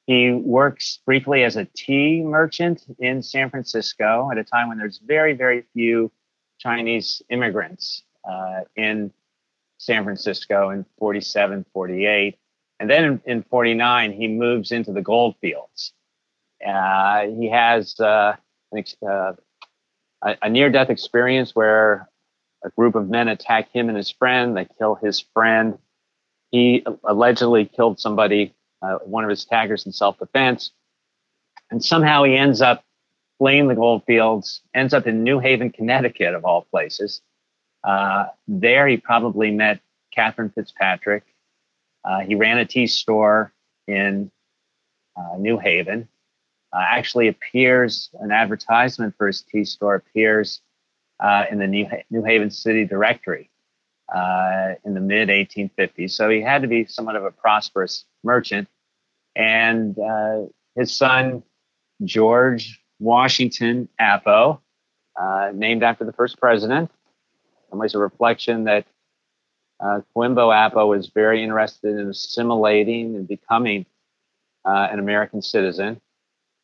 he 0.07 0.33
works 0.33 0.99
briefly 1.07 1.45
as 1.45 1.57
a 1.57 1.67
tea 1.77 2.23
merchant 2.23 2.83
in 2.99 3.23
San 3.23 3.51
Francisco 3.51 4.29
at 4.33 4.39
a 4.39 4.43
time 4.43 4.69
when 4.69 4.79
there's 4.79 4.99
very, 4.99 5.35
very 5.35 5.63
few 5.73 6.11
Chinese 6.59 7.23
immigrants 7.31 8.03
uh, 8.29 8.63
in 8.77 9.13
San 9.79 10.05
Francisco 10.05 10.71
in 10.71 10.85
47, 10.99 11.67
48. 11.73 12.39
And 12.81 12.91
then 12.91 13.05
in, 13.05 13.23
in 13.27 13.43
49, 13.45 14.13
he 14.13 14.29
moves 14.29 14.73
into 14.73 14.93
the 14.93 15.03
gold 15.03 15.37
fields. 15.41 15.93
Uh, 16.65 17.27
he 17.27 17.49
has 17.51 17.99
uh, 17.99 18.37
uh 18.75 19.33
a, 20.25 20.37
a 20.43 20.49
near 20.49 20.71
death 20.71 20.91
experience 20.91 21.55
where 21.55 22.09
a 22.65 22.71
group 22.71 22.95
of 22.95 23.09
men 23.09 23.29
attack 23.29 23.71
him 23.73 23.89
and 23.89 23.97
his 23.97 24.11
friend. 24.11 24.57
They 24.57 24.67
kill 24.79 24.95
his 24.95 25.25
friend. 25.35 25.79
He 26.51 26.85
allegedly 27.05 27.65
killed 27.65 27.99
somebody, 27.99 28.55
uh, 28.83 28.99
one 28.99 29.25
of 29.25 29.31
his 29.31 29.45
taggers, 29.45 29.87
in 29.87 29.93
self 29.93 30.19
defense. 30.19 30.71
And 31.71 31.85
somehow 31.85 32.25
he 32.25 32.37
ends 32.37 32.61
up 32.61 32.85
fleeing 33.39 33.67
the 33.67 33.75
gold 33.75 34.05
fields, 34.07 34.61
ends 34.75 34.95
up 34.95 35.07
in 35.07 35.25
New 35.25 35.41
Haven, 35.41 35.71
Connecticut, 35.71 36.35
of 36.35 36.45
all 36.45 36.67
places, 36.71 37.23
uh, 37.85 38.27
there, 38.47 38.87
he 38.87 38.97
probably 38.97 39.51
met 39.51 39.81
Catherine 40.15 40.51
Fitzpatrick. 40.51 41.25
Uh, 42.05 42.21
he 42.21 42.35
ran 42.35 42.59
a 42.59 42.65
tea 42.65 42.87
store 42.87 43.53
in 43.87 44.31
uh, 45.17 45.37
New 45.39 45.59
Haven. 45.59 46.09
Uh, 46.73 46.85
actually, 46.89 47.29
appears 47.29 48.11
an 48.21 48.31
advertisement 48.31 49.15
for 49.17 49.27
his 49.27 49.43
tea 49.43 49.65
store 49.65 49.95
appears 49.97 50.61
uh, 51.21 51.45
in 51.51 51.59
the 51.59 51.67
New, 51.67 51.87
ha- 51.87 52.03
New 52.11 52.25
Haven 52.25 52.51
City 52.51 52.85
Directory 52.85 53.51
in 54.85 54.95
the 54.95 55.01
mid 55.01 55.29
1850s. 55.29 56.13
So 56.13 56.29
he 56.29 56.41
had 56.41 56.63
to 56.63 56.69
be 56.69 56.85
somewhat 56.87 57.17
of 57.17 57.25
a 57.25 57.31
prosperous 57.31 58.05
merchant. 58.23 58.69
And 59.37 59.97
his 60.77 60.97
son, 60.97 61.43
George 62.05 62.81
Washington 62.99 63.89
Appo, 64.01 64.61
named 65.55 65.83
after 65.83 66.05
the 66.05 66.13
first 66.13 66.39
president, 66.39 66.91
some 67.73 67.79
ways 67.79 67.95
a 67.95 67.99
reflection 67.99 68.65
that 68.65 68.87
uh, 69.81 70.03
Quimbo 70.15 70.53
Appo 70.53 70.87
was 70.89 71.09
very 71.09 71.43
interested 71.43 71.99
in 71.99 72.11
assimilating 72.11 73.17
and 73.17 73.27
becoming 73.27 73.87
uh, 74.67 74.89
an 74.93 74.99
American 74.99 75.41
citizen. 75.41 75.99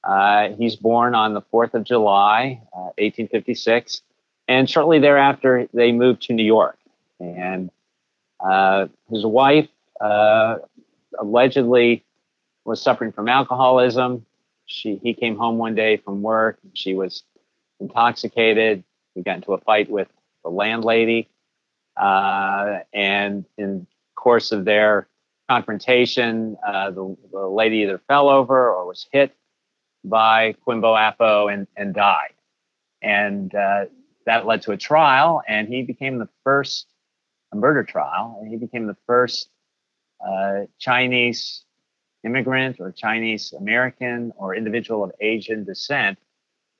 Uh, 0.05 0.51
he's 0.51 0.77
born 0.77 1.15
on 1.15 1.33
the 1.33 1.41
4th 1.41 1.73
of 1.73 1.85
July, 1.85 2.61
1856, 2.73 3.97
uh, 3.97 4.53
and 4.53 4.69
shortly 4.69 4.99
thereafter, 4.99 5.67
they 5.73 5.93
moved 5.93 6.23
to 6.23 6.35
New 6.35 6.45
York. 6.45 6.79
And 7.19 7.71
uh, 8.39 8.87
his 9.11 9.25
wife 9.25 9.69
uh, 10.01 10.57
allegedly 11.19 12.05
was 12.65 12.83
suffering 12.83 13.13
from 13.13 13.29
alcoholism. 13.29 14.27
She, 14.67 14.97
he 15.03 15.15
came 15.15 15.37
home 15.37 15.57
one 15.57 15.75
day 15.75 15.97
from 15.97 16.21
work. 16.21 16.59
She 16.75 16.93
was 16.93 17.23
intoxicated. 17.81 18.85
He 19.15 19.23
got 19.23 19.37
into 19.37 19.55
a 19.55 19.59
fight 19.59 19.91
with 19.91 20.09
the 20.45 20.51
landlady. 20.51 21.29
Uh, 21.97 22.81
and 22.93 23.45
in 23.57 23.87
course 24.15 24.53
of 24.53 24.65
their 24.65 25.09
confrontation, 25.49 26.57
uh, 26.67 26.91
the, 26.91 27.17
the, 27.33 27.49
lady 27.49 27.79
either 27.79 28.01
fell 28.07 28.29
over 28.29 28.73
or 28.73 28.87
was 28.87 29.09
hit 29.13 29.35
by 30.05 30.55
Quimbo 30.67 30.95
Appo 30.95 31.53
and, 31.53 31.67
and 31.77 31.95
died. 31.95 32.35
And 33.03 33.53
uh, 33.55 33.87
that 34.27 34.47
led 34.47 34.63
to 34.63 34.73
a 34.73 34.77
trial, 34.77 35.43
and 35.49 35.69
he 35.69 35.83
became 35.83 36.19
the 36.19 36.29
first, 36.45 36.87
murder 37.55 37.83
trial, 37.83 38.39
and 38.41 38.51
he 38.51 38.57
became 38.57 38.87
the 38.87 38.97
first 39.07 39.49
uh, 40.27 40.67
Chinese 40.79 41.65
immigrant 42.25 42.77
or 42.81 42.93
Chinese 42.93 43.53
American 43.53 44.33
or 44.37 44.55
individual 44.55 45.05
of 45.05 45.13
Asian 45.21 45.65
descent 45.65 46.19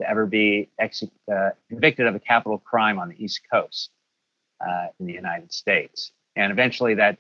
to 0.01 0.09
ever 0.09 0.27
be 0.27 0.71
ex- 0.79 1.05
uh, 1.33 1.51
convicted 1.69 2.07
of 2.07 2.15
a 2.15 2.21
capital 2.21 2.59
crime 2.59 2.99
on 2.99 3.09
the 3.09 3.23
East 3.23 3.41
Coast 3.53 3.91
uh, 4.67 4.87
in 5.01 5.07
the 5.07 5.13
United 5.13 5.53
States. 5.53 6.13
And 6.37 6.53
eventually, 6.53 6.95
that 6.95 7.19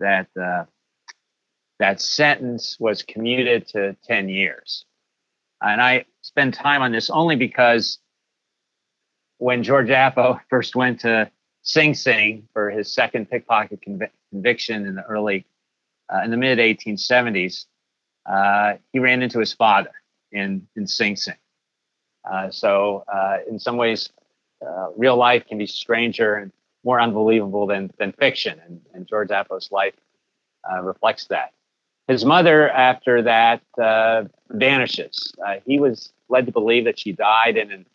that 0.00 0.28
uh, 0.40 0.64
that 1.78 2.00
sentence 2.00 2.78
was 2.78 3.02
commuted 3.02 3.66
to 3.68 3.96
10 4.04 4.28
years. 4.28 4.84
And 5.60 5.80
I 5.80 6.04
spend 6.22 6.54
time 6.54 6.82
on 6.82 6.92
this 6.92 7.10
only 7.10 7.36
because 7.36 7.98
when 9.38 9.62
George 9.62 9.88
Appo 9.88 10.40
first 10.50 10.76
went 10.76 11.00
to 11.00 11.30
Sing 11.62 11.94
Sing 11.94 12.48
for 12.52 12.70
his 12.70 12.94
second 12.94 13.30
pickpocket 13.30 13.80
conv- 13.86 14.10
conviction 14.30 14.86
in 14.86 14.94
the 14.94 15.02
early, 15.04 15.46
uh, 16.12 16.20
in 16.22 16.30
the 16.30 16.36
mid 16.36 16.58
1870s, 16.58 17.64
uh, 18.26 18.74
he 18.92 18.98
ran 18.98 19.22
into 19.22 19.38
his 19.38 19.52
father 19.52 19.90
in 20.32 20.66
in 20.76 20.86
Sing 20.86 21.16
Sing. 21.16 21.34
Uh, 22.30 22.50
so 22.50 23.04
uh, 23.12 23.38
in 23.48 23.58
some 23.58 23.76
ways, 23.76 24.10
uh, 24.66 24.88
real 24.96 25.16
life 25.16 25.46
can 25.46 25.58
be 25.58 25.66
stranger 25.66 26.34
and 26.36 26.52
more 26.84 27.00
unbelievable 27.00 27.66
than, 27.66 27.90
than 27.98 28.12
fiction. 28.12 28.60
And, 28.66 28.80
and 28.92 29.06
George 29.06 29.28
Appo's 29.28 29.70
life 29.70 29.94
uh, 30.70 30.82
reflects 30.82 31.26
that. 31.26 31.52
His 32.08 32.24
mother, 32.24 32.68
after 32.68 33.22
that, 33.22 33.62
vanishes. 34.50 35.32
he 35.64 35.80
was 35.80 36.12
led 36.28 36.44
to 36.46 36.52
believe 36.52 36.84
that 36.84 36.98
she 36.98 37.12
died 37.12 37.56
in 37.56 37.70
an 37.70 37.86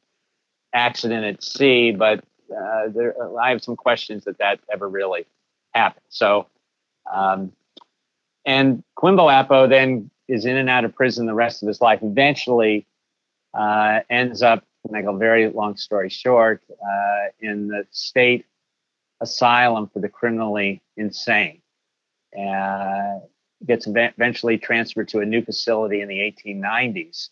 accident 0.74 1.26
at 1.26 1.44
sea, 1.44 1.92
but 1.92 2.24
there, 2.50 3.16
I 3.40 3.52
have 3.52 3.64
some 3.64 3.76
questions 3.76 4.26
that 4.26 4.40
that 4.40 4.60
ever 4.72 4.90
really 4.90 5.26
happened. 5.76 6.06
So, 6.10 6.48
um, 7.12 7.52
and 8.46 8.84
Quimbo 8.98 9.30
Appo 9.30 9.70
then 9.70 10.10
is 10.28 10.46
in 10.46 10.58
and 10.58 10.70
out 10.70 10.86
of 10.86 10.96
prison 10.96 11.26
the 11.26 11.34
rest 11.36 11.62
of 11.62 11.68
his 11.68 11.82
life. 11.82 12.00
Eventually, 12.02 12.88
uh, 13.54 14.00
ends 14.10 14.42
up, 14.42 14.66
to 14.86 14.92
make 14.92 15.06
a 15.06 15.14
very 15.14 15.50
long 15.50 15.76
story 15.76 16.10
short, 16.10 16.64
uh, 16.72 17.28
in 17.40 17.68
the 17.68 17.86
state 17.92 18.46
asylum 19.22 19.90
for 19.92 20.00
the 20.00 20.10
criminally 20.10 20.82
insane. 20.96 21.62
Uh, 22.38 23.20
gets 23.66 23.88
eventually 23.88 24.58
transferred 24.58 25.10
to 25.10 25.20
a 25.20 25.26
new 25.26 25.44
facility 25.44 26.02
in 26.02 26.08
the 26.08 26.20
1890s 26.20 27.30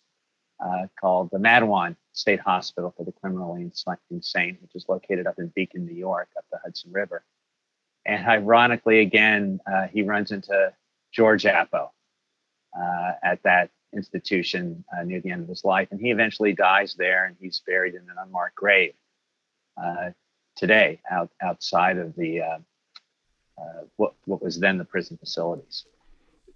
uh, 0.59 0.87
called 0.99 1.29
the 1.31 1.37
Matteawan 1.37 1.95
State 2.13 2.39
Hospital 2.39 2.93
for 2.97 3.05
the 3.05 3.11
Criminally 3.11 3.71
Insane, 4.09 4.57
which 4.61 4.75
is 4.75 4.85
located 4.89 5.27
up 5.27 5.35
in 5.37 5.47
Beacon, 5.49 5.85
New 5.85 5.95
York, 5.95 6.29
up 6.37 6.45
the 6.51 6.59
Hudson 6.63 6.91
River. 6.91 7.23
And 8.05 8.25
ironically, 8.25 8.99
again, 8.99 9.59
uh, 9.71 9.87
he 9.87 10.01
runs 10.01 10.31
into 10.31 10.73
George 11.11 11.43
Appo, 11.43 11.89
uh, 12.77 13.11
at 13.23 13.43
that 13.43 13.69
institution 13.95 14.83
uh, 14.95 15.03
near 15.03 15.21
the 15.21 15.31
end 15.31 15.43
of 15.43 15.49
his 15.49 15.63
life. 15.63 15.87
And 15.91 15.99
he 15.99 16.11
eventually 16.11 16.53
dies 16.53 16.95
there 16.97 17.25
and 17.25 17.35
he's 17.39 17.61
buried 17.65 17.95
in 17.95 18.01
an 18.01 18.15
unmarked 18.23 18.55
grave 18.55 18.93
uh, 19.81 20.11
today 20.55 21.01
out, 21.09 21.29
outside 21.41 21.97
of 21.97 22.15
the, 22.15 22.41
uh, 22.41 22.57
uh, 23.57 23.81
what, 23.95 24.13
what 24.25 24.43
was 24.43 24.59
then 24.59 24.77
the 24.77 24.85
prison 24.85 25.17
facilities. 25.17 25.85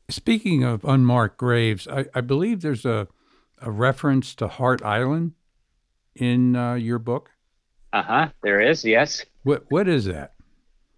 Speaking 0.09 0.63
of 0.63 0.83
unmarked 0.83 1.37
graves, 1.37 1.87
I, 1.87 2.05
I 2.13 2.21
believe 2.21 2.61
there's 2.61 2.85
a, 2.85 3.07
a 3.61 3.71
reference 3.71 4.35
to 4.35 4.47
Hart 4.47 4.83
Island 4.83 5.33
in 6.15 6.55
uh, 6.55 6.73
your 6.73 6.99
book. 6.99 7.31
Uh 7.93 8.03
huh. 8.03 8.29
There 8.43 8.59
is, 8.59 8.83
yes. 8.83 9.25
What 9.43 9.65
What 9.69 9.87
is 9.87 10.05
that? 10.05 10.33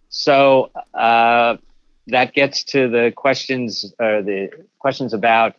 So 0.10 0.72
uh, 0.94 1.58
that 2.08 2.34
gets 2.34 2.64
to 2.66 2.90
the 2.90 3.12
questions, 3.16 3.86
uh, 4.00 4.22
the 4.22 4.50
questions 4.80 5.14
about 5.14 5.56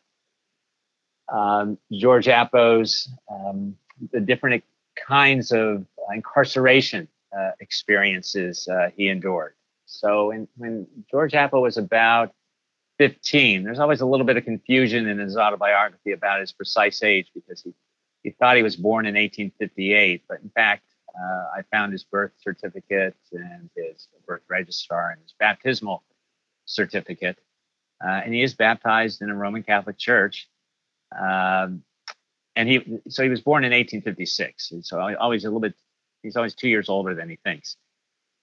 um, 1.33 1.78
George 1.93 2.26
Appo's 2.26 3.09
um, 3.31 3.76
the 4.12 4.21
different 4.21 4.64
kinds 4.97 5.52
of 5.52 5.87
incarceration 6.12 7.09
uh, 7.37 7.50
experiences 7.61 8.69
uh, 8.69 8.90
he 8.97 9.09
endured. 9.09 9.54
So 9.87 10.31
in, 10.31 10.49
when 10.57 10.87
George 11.11 11.33
Appo 11.33 11.62
was 11.62 11.76
about 11.76 12.33
15, 12.99 13.64
there's 13.64 13.78
always 13.78 14.00
a 14.00 14.07
little 14.07 14.26
bit 14.26 14.37
of 14.37 14.45
confusion 14.45 15.09
in 15.09 15.19
his 15.19 15.37
autobiography 15.37 16.12
about 16.12 16.40
his 16.40 16.52
precise 16.52 17.02
age 17.02 17.31
because 17.35 17.62
he, 17.62 17.75
he 18.23 18.31
thought 18.31 18.57
he 18.57 18.62
was 18.62 18.76
born 18.76 19.07
in 19.07 19.14
1858, 19.14 20.23
but 20.28 20.40
in 20.43 20.50
fact, 20.50 20.85
uh, 21.14 21.59
I 21.59 21.62
found 21.71 21.93
his 21.93 22.04
birth 22.04 22.33
certificate 22.40 23.14
and 23.33 23.71
his 23.76 24.09
birth 24.26 24.43
registrar 24.49 25.11
and 25.11 25.21
his 25.23 25.35
baptismal 25.38 26.02
certificate. 26.64 27.38
Uh, 28.04 28.21
and 28.25 28.35
he 28.35 28.43
is 28.43 28.54
baptized 28.54 29.23
in 29.23 29.31
a 29.31 29.35
Roman 29.35 29.62
Catholic 29.62 29.99
church. 29.99 30.49
Um, 31.18 31.83
and 32.56 32.68
he, 32.68 33.00
so 33.09 33.23
he 33.23 33.28
was 33.28 33.40
born 33.40 33.64
in 33.64 33.73
1856. 33.73 34.73
So 34.83 35.00
always 35.18 35.44
a 35.44 35.49
little 35.49 35.61
bit, 35.61 35.75
he's 36.23 36.37
always 36.37 36.54
two 36.54 36.68
years 36.68 36.88
older 36.88 37.14
than 37.14 37.28
he 37.28 37.37
thinks. 37.44 37.76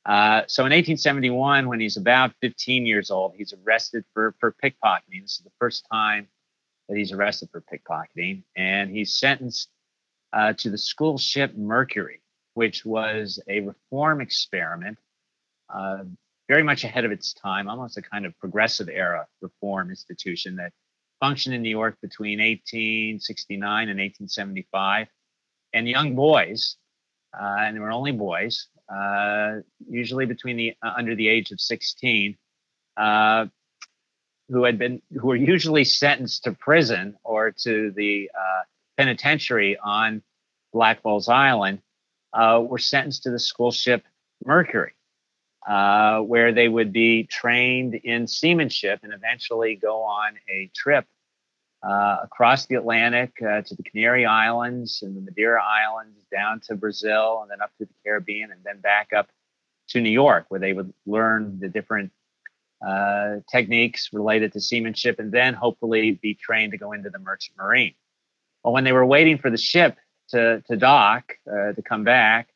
Uh, 0.06 0.42
so 0.48 0.64
in 0.64 0.72
1871, 0.72 1.68
when 1.68 1.80
he's 1.80 1.98
about 1.98 2.34
15 2.42 2.86
years 2.86 3.12
old, 3.12 3.34
he's 3.36 3.54
arrested 3.54 4.04
for, 4.14 4.36
for 4.40 4.56
pickpocketing. 4.64 5.22
This 5.22 5.34
is 5.34 5.42
the 5.44 5.52
first 5.60 5.86
time 5.92 6.28
that 6.90 6.98
he's 6.98 7.12
arrested 7.12 7.50
for 7.52 7.62
pickpocketing. 7.62 8.44
And 8.56 8.90
he's 8.90 9.14
sentenced 9.14 9.70
uh, 10.34 10.54
to 10.54 10.70
the 10.70 10.78
school 10.78 11.18
ship 11.18 11.56
Mercury, 11.56 12.22
which 12.56 12.84
was 12.84 13.40
a 13.48 13.62
reform 13.62 14.22
experiment, 14.22 14.98
uh, 15.74 16.04
very 16.50 16.64
much 16.64 16.84
ahead 16.84 17.06
of 17.06 17.12
its 17.12 17.34
time, 17.34 17.70
almost 17.70 17.98
a 17.98 18.02
kind 18.02 18.26
of 18.26 18.38
progressive 18.40 18.90
era 18.90 19.28
reform 19.42 19.90
institution 19.90 20.56
that 20.58 20.74
functioned 21.22 21.56
in 21.56 21.62
New 21.62 21.70
York 21.70 21.96
between 22.02 22.40
1869 22.40 23.64
and 23.90 24.00
1875. 24.00 25.08
And 25.74 25.88
young 25.88 26.16
boys, 26.16 26.76
uh, 27.34 27.56
and 27.60 27.78
there 27.78 27.84
were 27.84 27.92
only 27.92 28.12
boys, 28.12 28.68
uh, 28.94 29.60
usually 29.88 30.26
between 30.26 30.58
the 30.58 30.74
uh, 30.84 30.94
under 30.98 31.16
the 31.16 31.30
age 31.30 31.52
of 31.52 31.62
16, 31.62 32.38
uh, 32.98 33.46
who 34.50 34.66
had 34.66 34.78
been 34.78 35.02
who 35.18 35.28
were 35.28 35.38
usually 35.38 35.86
sentenced 35.86 36.44
to 36.44 36.52
prison 36.52 37.16
or 37.24 37.52
to 37.52 37.92
the 37.96 38.30
uh, 38.38 38.64
penitentiary 38.98 39.78
on 39.78 40.22
Blackwell's 40.74 41.30
Island, 41.30 41.82
uh, 42.34 42.62
were 42.66 42.80
sentenced 42.80 43.24
to 43.24 43.32
the 43.32 43.40
school 43.40 43.72
ship 43.72 44.04
Mercury, 44.44 44.92
uh, 45.68 46.20
where 46.20 46.52
they 46.52 46.68
would 46.68 46.92
be 46.92 47.24
trained 47.24 47.96
in 47.96 48.28
seamanship 48.28 49.00
and 49.04 49.14
eventually 49.14 49.76
go 49.76 50.02
on 50.02 50.34
a 50.50 50.70
trip 50.76 51.06
uh, 51.84 52.18
across 52.24 52.66
the 52.66 52.76
Atlantic 52.76 53.34
uh, 53.42 53.62
to 53.62 53.76
the 53.76 53.84
Canary 53.84 54.26
Islands 54.26 55.02
and 55.02 55.16
the 55.16 55.22
Madeira 55.22 55.62
Islands, 55.64 56.18
down 56.32 56.62
to 56.68 56.76
Brazil, 56.76 57.40
and 57.42 57.52
then 57.52 57.62
up 57.62 57.72
to 57.78 57.86
the 57.86 57.94
Caribbean, 58.04 58.52
and 58.52 58.62
then 58.64 58.80
back 58.80 59.14
up 59.14 59.30
to 59.90 60.02
New 60.02 60.12
York, 60.12 60.46
where 60.50 60.60
they 60.60 60.74
would 60.74 60.94
learn 61.06 61.60
the 61.60 61.68
different 61.68 62.12
uh, 62.86 63.38
techniques 63.52 64.10
related 64.14 64.54
to 64.54 64.62
seamanship, 64.62 65.20
and 65.20 65.32
then 65.32 65.54
hopefully 65.54 66.12
be 66.12 66.34
trained 66.34 66.72
to 66.72 66.78
go 66.78 66.92
into 66.92 67.10
the 67.10 67.20
merchant 67.20 67.58
marine. 67.58 67.94
Well, 68.64 68.74
when 68.74 68.84
they 68.84 68.94
were 68.94 69.06
waiting 69.06 69.38
for 69.38 69.50
the 69.50 69.58
ship 69.58 69.98
to, 70.30 70.62
to 70.68 70.78
dock, 70.78 71.34
uh, 71.48 71.74
to 71.74 71.82
come 71.82 72.04
back, 72.04 72.50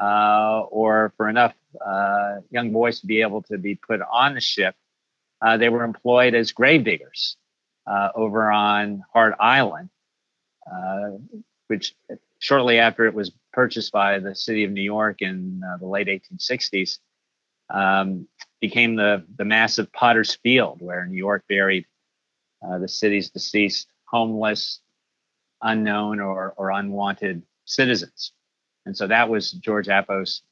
uh, 0.00 0.62
or 0.70 1.12
for 1.16 1.28
enough 1.28 1.54
uh, 1.84 2.40
young 2.50 2.72
boys 2.72 3.00
to 3.00 3.06
be 3.06 3.22
able 3.22 3.42
to 3.42 3.58
be 3.58 3.74
put 3.74 4.00
on 4.00 4.34
the 4.34 4.40
ship, 4.40 4.74
uh, 5.42 5.56
they 5.56 5.68
were 5.68 5.84
employed 5.84 6.34
as 6.34 6.52
grave 6.52 6.84
diggers 6.84 7.36
uh, 7.86 8.10
over 8.14 8.50
on 8.50 9.04
Hart 9.12 9.34
Island, 9.38 9.90
uh, 10.70 11.10
which 11.68 11.94
shortly 12.38 12.78
after 12.78 13.06
it 13.06 13.14
was 13.14 13.32
purchased 13.52 13.92
by 13.92 14.18
the 14.18 14.34
city 14.34 14.64
of 14.64 14.70
New 14.70 14.82
York 14.82 15.22
in 15.22 15.62
uh, 15.66 15.76
the 15.78 15.86
late 15.86 16.08
1860s, 16.08 16.98
um, 17.70 18.28
became 18.60 18.96
the, 18.96 19.24
the 19.36 19.44
massive 19.44 19.92
Potter's 19.92 20.36
Field, 20.36 20.80
where 20.80 21.06
New 21.06 21.16
York 21.16 21.44
buried 21.48 21.86
uh, 22.66 22.78
the 22.78 22.88
city's 22.88 23.30
deceased 23.30 23.88
homeless, 24.04 24.80
unknown, 25.62 26.20
or, 26.20 26.54
or 26.56 26.70
unwanted 26.70 27.42
citizens. 27.64 28.32
And 28.84 28.96
so 28.96 29.06
that 29.08 29.28
was 29.28 29.52
George 29.52 29.88
Appo's 29.88 30.42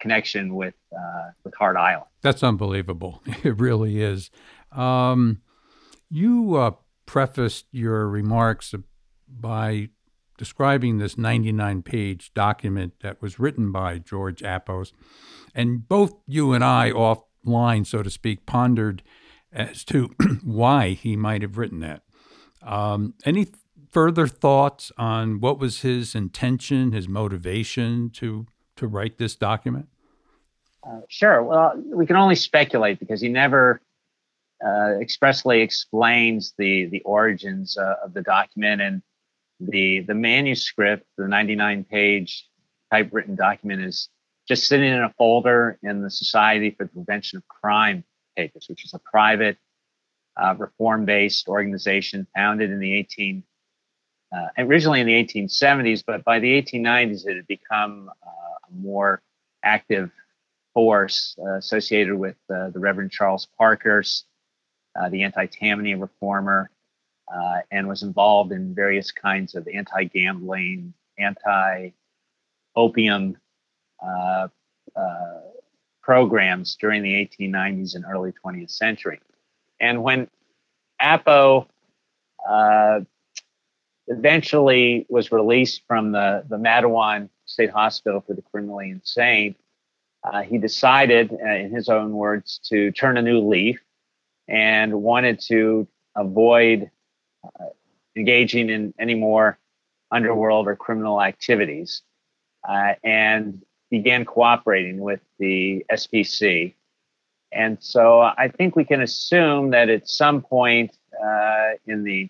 connection 0.00 0.54
with 0.54 0.74
uh, 0.92 1.30
with 1.44 1.54
Hart 1.54 1.76
Island. 1.76 2.06
That's 2.22 2.42
unbelievable. 2.42 3.22
It 3.44 3.58
really 3.60 4.02
is. 4.02 4.30
Um, 4.72 5.42
you 6.10 6.56
uh, 6.56 6.72
prefaced 7.06 7.66
your 7.72 8.08
remarks 8.08 8.74
by 9.28 9.88
describing 10.38 10.98
this 10.98 11.18
99 11.18 11.82
page 11.82 12.32
document 12.32 12.94
that 13.02 13.20
was 13.20 13.38
written 13.38 13.72
by 13.72 13.98
George 13.98 14.42
Appos. 14.42 14.92
And 15.54 15.86
both 15.86 16.14
you 16.26 16.52
and 16.52 16.64
I, 16.64 16.90
offline, 16.92 17.86
so 17.86 18.02
to 18.02 18.10
speak, 18.10 18.46
pondered 18.46 19.02
as 19.52 19.84
to 19.84 20.14
why 20.44 20.90
he 20.90 21.16
might 21.16 21.42
have 21.42 21.58
written 21.58 21.80
that. 21.80 22.02
Um, 22.62 23.14
any 23.24 23.48
further 23.90 24.26
thoughts 24.26 24.92
on 24.96 25.40
what 25.40 25.58
was 25.58 25.80
his 25.80 26.14
intention, 26.14 26.92
his 26.92 27.08
motivation 27.08 28.10
to, 28.10 28.46
to 28.78 28.86
write 28.86 29.18
this 29.18 29.36
document? 29.36 29.88
Uh, 30.86 31.00
sure. 31.08 31.42
Well, 31.42 31.74
we 31.84 32.06
can 32.06 32.16
only 32.16 32.34
speculate 32.34 32.98
because 32.98 33.20
he 33.20 33.28
never 33.28 33.80
uh, 34.64 34.98
expressly 35.00 35.60
explains 35.60 36.54
the 36.58 36.86
the 36.86 37.00
origins 37.02 37.76
uh, 37.76 37.94
of 38.04 38.14
the 38.14 38.22
document 38.22 38.80
and 38.80 39.02
the 39.60 40.00
the 40.00 40.14
manuscript, 40.14 41.06
the 41.16 41.28
99 41.28 41.84
page 41.84 42.48
typewritten 42.90 43.34
document 43.34 43.82
is 43.82 44.08
just 44.46 44.66
sitting 44.66 44.90
in 44.90 45.02
a 45.02 45.12
folder 45.18 45.78
in 45.82 46.02
the 46.02 46.10
Society 46.10 46.70
for 46.70 46.84
the 46.84 46.90
Prevention 46.90 47.36
of 47.36 47.46
Crime 47.48 48.02
papers, 48.36 48.66
which 48.68 48.84
is 48.84 48.94
a 48.94 48.98
private 48.98 49.58
uh, 50.40 50.54
reform 50.56 51.04
based 51.04 51.48
organization 51.48 52.26
founded 52.34 52.70
in 52.70 52.80
the 52.80 52.94
18 52.94 53.42
uh, 54.30 54.46
originally 54.58 55.00
in 55.00 55.06
the 55.06 55.24
1870s, 55.24 56.02
but 56.06 56.24
by 56.24 56.38
the 56.38 56.62
1890s 56.62 57.26
it 57.26 57.36
had 57.36 57.46
become 57.46 58.10
uh, 58.22 58.47
more 58.74 59.22
active 59.62 60.10
force 60.74 61.36
uh, 61.44 61.54
associated 61.54 62.14
with 62.14 62.36
the 62.48 62.72
Reverend 62.74 63.10
Charles 63.10 63.48
Parkhurst, 63.58 64.26
uh, 65.00 65.08
the 65.08 65.22
anti-tammany 65.22 65.94
reformer, 65.94 66.70
uh, 67.34 67.60
and 67.70 67.86
was 67.88 68.02
involved 68.02 68.52
in 68.52 68.74
various 68.74 69.10
kinds 69.10 69.54
of 69.54 69.68
anti-gambling, 69.72 70.92
anti-opium 71.18 71.92
uh, 74.02 74.48
uh 74.96 75.40
programs 76.00 76.76
during 76.76 77.02
the 77.02 77.12
1890s 77.12 77.94
and 77.94 78.06
early 78.08 78.32
20th 78.42 78.70
century. 78.70 79.20
And 79.78 80.02
when 80.02 80.26
Appo 81.02 81.66
uh, 82.48 83.00
eventually 84.06 85.04
was 85.10 85.30
released 85.30 85.82
from 85.86 86.12
the, 86.12 86.44
the 86.48 86.56
Matteawan 86.56 87.28
State 87.48 87.70
Hospital 87.70 88.20
for 88.20 88.34
the 88.34 88.42
Criminally 88.42 88.90
Insane, 88.90 89.56
uh, 90.22 90.42
he 90.42 90.58
decided, 90.58 91.32
uh, 91.32 91.54
in 91.54 91.74
his 91.74 91.88
own 91.88 92.12
words, 92.12 92.60
to 92.70 92.92
turn 92.92 93.16
a 93.16 93.22
new 93.22 93.40
leaf 93.40 93.80
and 94.46 95.02
wanted 95.02 95.40
to 95.40 95.88
avoid 96.14 96.90
uh, 97.44 97.64
engaging 98.16 98.68
in 98.68 98.92
any 98.98 99.14
more 99.14 99.58
underworld 100.10 100.66
or 100.68 100.76
criminal 100.76 101.22
activities 101.22 102.02
uh, 102.68 102.94
and 103.02 103.62
began 103.90 104.24
cooperating 104.24 104.98
with 105.00 105.20
the 105.38 105.84
SPC. 105.90 106.74
And 107.52 107.78
so 107.80 108.20
I 108.20 108.48
think 108.48 108.76
we 108.76 108.84
can 108.84 109.00
assume 109.00 109.70
that 109.70 109.88
at 109.88 110.08
some 110.08 110.42
point 110.42 110.96
uh, 111.22 111.70
in 111.86 112.04
the 112.04 112.28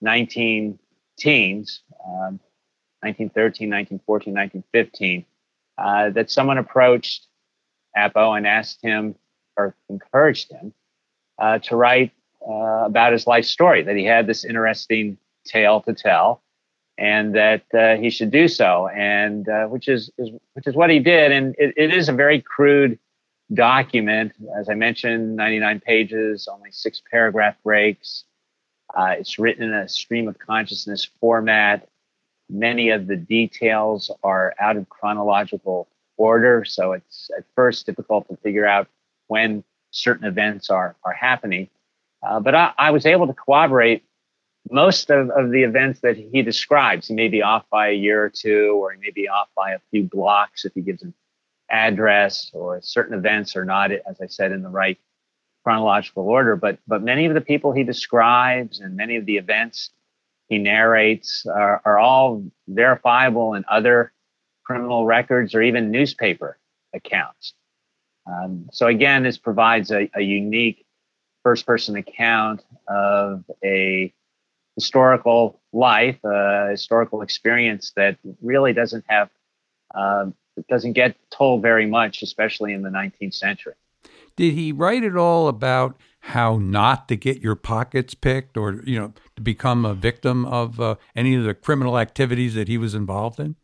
19 0.00 0.78
teens, 1.16 1.82
um, 2.04 2.40
1913, 3.02 3.70
1914, 3.70 4.34
1915, 4.34 5.24
uh, 5.78 6.10
that 6.10 6.30
someone 6.30 6.58
approached 6.58 7.26
Appo 7.96 8.36
and 8.36 8.46
asked 8.46 8.82
him 8.82 9.14
or 9.56 9.74
encouraged 9.88 10.50
him 10.50 10.72
uh, 11.38 11.58
to 11.58 11.76
write 11.76 12.12
uh, 12.48 12.84
about 12.84 13.12
his 13.12 13.26
life 13.26 13.44
story, 13.44 13.82
that 13.82 13.96
he 13.96 14.04
had 14.04 14.26
this 14.26 14.44
interesting 14.44 15.18
tale 15.44 15.80
to 15.82 15.94
tell, 15.94 16.42
and 16.96 17.34
that 17.34 17.62
uh, 17.74 17.96
he 17.96 18.10
should 18.10 18.30
do 18.30 18.48
so, 18.48 18.88
and 18.88 19.48
uh, 19.48 19.66
which 19.66 19.88
is, 19.88 20.10
is, 20.18 20.30
which 20.54 20.66
is 20.66 20.74
what 20.74 20.90
he 20.90 20.98
did. 20.98 21.32
And 21.32 21.54
it, 21.58 21.74
it 21.76 21.94
is 21.94 22.08
a 22.08 22.12
very 22.12 22.40
crude 22.40 22.98
document, 23.54 24.32
as 24.56 24.68
I 24.68 24.74
mentioned, 24.74 25.36
99 25.36 25.80
pages, 25.80 26.48
only 26.52 26.70
six 26.70 27.00
paragraph 27.10 27.56
breaks. 27.64 28.24
Uh, 28.94 29.14
it's 29.18 29.38
written 29.38 29.64
in 29.64 29.74
a 29.74 29.88
stream 29.88 30.28
of 30.28 30.38
consciousness 30.38 31.08
format. 31.20 31.88
Many 32.50 32.90
of 32.90 33.06
the 33.06 33.16
details 33.16 34.10
are 34.22 34.54
out 34.58 34.76
of 34.76 34.88
chronological 34.88 35.88
order, 36.16 36.64
so 36.64 36.92
it's 36.92 37.30
at 37.36 37.44
first 37.54 37.86
difficult 37.86 38.28
to 38.28 38.36
figure 38.36 38.66
out 38.66 38.88
when 39.28 39.64
certain 39.90 40.26
events 40.26 40.70
are 40.70 40.96
are 41.04 41.12
happening. 41.12 41.68
Uh, 42.22 42.40
but 42.40 42.54
I, 42.54 42.72
I, 42.78 42.90
was 42.90 43.06
able 43.06 43.28
to 43.28 43.32
corroborate 43.32 44.02
most 44.70 45.08
of, 45.10 45.30
of 45.30 45.50
the 45.50 45.62
events 45.62 46.00
that 46.00 46.16
he 46.16 46.42
describes. 46.42 47.06
He 47.06 47.14
may 47.14 47.28
be 47.28 47.42
off 47.42 47.64
by 47.70 47.90
a 47.90 47.94
year 47.94 48.24
or 48.24 48.28
two, 48.28 48.72
or 48.82 48.92
he 48.92 48.98
may 48.98 49.10
be 49.10 49.28
off 49.28 49.48
by 49.54 49.72
a 49.72 49.78
few 49.90 50.02
blocks 50.02 50.64
if 50.64 50.74
he 50.74 50.80
gives 50.80 51.02
an 51.02 51.14
address, 51.70 52.50
or 52.52 52.80
certain 52.82 53.16
events 53.16 53.54
are 53.54 53.64
not, 53.64 53.92
as 53.92 54.20
I 54.20 54.26
said, 54.26 54.52
in 54.52 54.62
the 54.62 54.68
right 54.68 54.98
chronological 55.62 56.24
order. 56.24 56.56
But 56.56 56.78
but 56.88 57.02
many 57.02 57.26
of 57.26 57.34
the 57.34 57.40
people 57.40 57.72
he 57.72 57.84
describes 57.84 58.80
and 58.80 58.96
many 58.96 59.16
of 59.16 59.26
the 59.26 59.36
events 59.36 59.90
he 60.48 60.58
narrates 60.58 61.44
are, 61.46 61.80
are 61.84 61.98
all 61.98 62.44
verifiable 62.66 63.54
in 63.54 63.64
other 63.70 64.12
criminal 64.64 65.04
records 65.06 65.54
or 65.54 65.62
even 65.62 65.90
newspaper 65.90 66.58
accounts. 66.94 67.54
Um, 68.26 68.68
so 68.72 68.86
again, 68.86 69.22
this 69.22 69.38
provides 69.38 69.90
a, 69.90 70.10
a 70.14 70.20
unique 70.20 70.84
first-person 71.42 71.96
account 71.96 72.64
of 72.88 73.44
a 73.64 74.12
historical 74.74 75.60
life, 75.72 76.18
a 76.24 76.68
historical 76.70 77.22
experience 77.22 77.92
that 77.96 78.18
really 78.42 78.72
doesn't 78.72 79.04
have 79.08 79.30
uh, 79.94 80.26
doesn't 80.68 80.92
get 80.92 81.16
told 81.30 81.62
very 81.62 81.86
much, 81.86 82.22
especially 82.22 82.72
in 82.72 82.82
the 82.82 82.90
19th 82.90 83.34
century. 83.34 83.74
Did 84.36 84.54
he 84.54 84.72
write 84.72 85.04
at 85.04 85.16
all 85.16 85.48
about 85.48 85.96
how 86.28 86.58
not 86.58 87.08
to 87.08 87.16
get 87.16 87.40
your 87.40 87.54
pockets 87.54 88.12
picked, 88.12 88.58
or 88.58 88.82
you 88.84 88.98
know, 88.98 89.14
to 89.36 89.42
become 89.42 89.86
a 89.86 89.94
victim 89.94 90.44
of 90.44 90.78
uh, 90.78 90.96
any 91.16 91.34
of 91.34 91.44
the 91.44 91.54
criminal 91.54 91.98
activities 91.98 92.54
that 92.54 92.68
he 92.68 92.76
was 92.76 92.94
involved 92.94 93.40
in? 93.40 93.56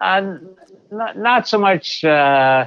Uh, 0.00 0.38
not, 0.90 1.16
not 1.16 1.46
so 1.46 1.56
much. 1.56 2.04
Uh, 2.04 2.66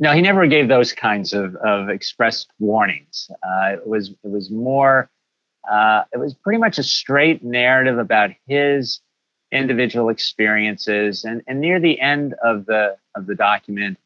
no, 0.00 0.12
he 0.12 0.20
never 0.20 0.48
gave 0.48 0.66
those 0.66 0.92
kinds 0.92 1.32
of, 1.32 1.54
of 1.56 1.88
expressed 1.88 2.50
warnings. 2.58 3.30
Uh, 3.42 3.74
it 3.74 3.86
was 3.86 4.10
it 4.10 4.30
was 4.30 4.50
more. 4.50 5.08
Uh, 5.70 6.02
it 6.12 6.18
was 6.18 6.34
pretty 6.34 6.58
much 6.58 6.78
a 6.78 6.82
straight 6.82 7.42
narrative 7.44 7.98
about 7.98 8.30
his 8.46 9.00
individual 9.52 10.08
experiences, 10.08 11.24
and, 11.24 11.40
and 11.46 11.60
near 11.60 11.78
the 11.78 12.00
end 12.00 12.34
of 12.42 12.66
the 12.66 12.96
of 13.14 13.26
the 13.26 13.36
document, 13.36 13.96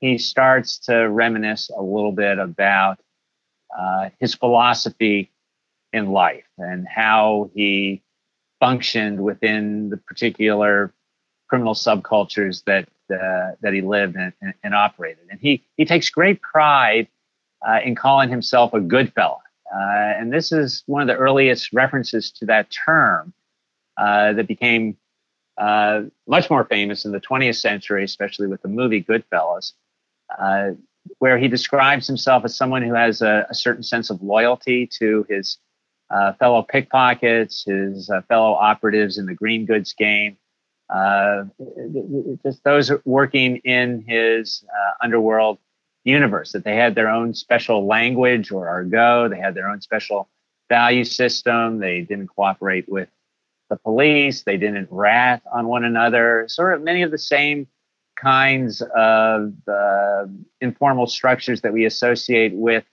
he 0.00 0.16
starts 0.16 0.78
to 0.78 0.94
reminisce 0.94 1.70
a 1.76 1.82
little 1.82 2.12
bit 2.12 2.38
about 2.38 2.98
uh, 3.76 4.10
his 4.18 4.34
philosophy 4.34 5.30
in 5.92 6.10
life 6.10 6.44
and 6.58 6.86
how 6.86 7.50
he 7.54 8.02
functioned 8.60 9.22
within 9.22 9.90
the 9.90 9.96
particular 9.96 10.92
criminal 11.48 11.74
subcultures 11.74 12.62
that 12.64 12.88
uh, 13.10 13.52
that 13.62 13.72
he 13.72 13.80
lived 13.80 14.16
and, 14.16 14.34
and, 14.62 14.74
operated. 14.74 15.24
And 15.30 15.40
he 15.40 15.64
he 15.78 15.86
takes 15.86 16.10
great 16.10 16.42
pride 16.42 17.08
uh, 17.66 17.80
in 17.82 17.94
calling 17.94 18.28
himself 18.28 18.74
a 18.74 18.80
good 18.80 19.14
fellow. 19.14 19.40
Uh, 19.74 20.12
and 20.18 20.32
this 20.32 20.52
is 20.52 20.82
one 20.86 21.00
of 21.02 21.08
the 21.08 21.14
earliest 21.14 21.72
references 21.72 22.30
to 22.32 22.46
that 22.46 22.68
term 22.70 23.32
uh, 23.96 24.32
that 24.34 24.46
became 24.46 24.96
uh, 25.58 26.02
much 26.26 26.48
more 26.50 26.64
famous 26.64 27.04
in 27.04 27.12
the 27.12 27.20
20th 27.20 27.60
century, 27.60 28.04
especially 28.04 28.46
with 28.46 28.62
the 28.62 28.68
movie 28.68 29.02
Goodfellas, 29.02 29.72
where 31.18 31.38
he 31.38 31.48
describes 31.48 32.06
himself 32.06 32.44
as 32.44 32.54
someone 32.54 32.82
who 32.82 32.94
has 32.94 33.22
a, 33.22 33.46
a 33.50 33.54
certain 33.54 33.82
sense 33.82 34.10
of 34.10 34.22
loyalty 34.22 34.86
to 34.98 35.26
his 35.28 35.58
fellow 36.38 36.62
pickpockets, 36.62 37.64
his 37.64 38.10
fellow 38.28 38.52
operatives 38.52 39.18
in 39.18 39.26
the 39.26 39.34
green 39.34 39.66
goods 39.66 39.92
game. 39.92 40.36
Uh, 40.88 41.44
just 42.42 42.64
those 42.64 42.90
working 43.04 43.56
in 43.58 44.02
his 44.08 44.64
uh, 44.74 45.04
underworld 45.04 45.58
universe, 46.04 46.52
that 46.52 46.64
they 46.64 46.76
had 46.76 46.94
their 46.94 47.10
own 47.10 47.34
special 47.34 47.86
language 47.86 48.50
or 48.50 48.68
argot, 48.68 49.30
they 49.30 49.38
had 49.38 49.54
their 49.54 49.68
own 49.68 49.82
special 49.82 50.30
value 50.70 51.04
system, 51.04 51.78
they 51.78 52.00
didn't 52.00 52.28
cooperate 52.28 52.88
with 52.88 53.08
the 53.68 53.76
police, 53.76 54.44
they 54.44 54.56
didn't 54.56 54.88
rat 54.90 55.42
on 55.52 55.66
one 55.66 55.84
another, 55.84 56.46
sort 56.48 56.72
of 56.72 56.82
many 56.82 57.02
of 57.02 57.10
the 57.10 57.18
same 57.18 57.66
kinds 58.20 58.82
of 58.96 59.52
uh, 59.68 60.26
informal 60.60 61.06
structures 61.06 61.60
that 61.62 61.72
we 61.72 61.84
associate 61.84 62.52
with 62.54 62.84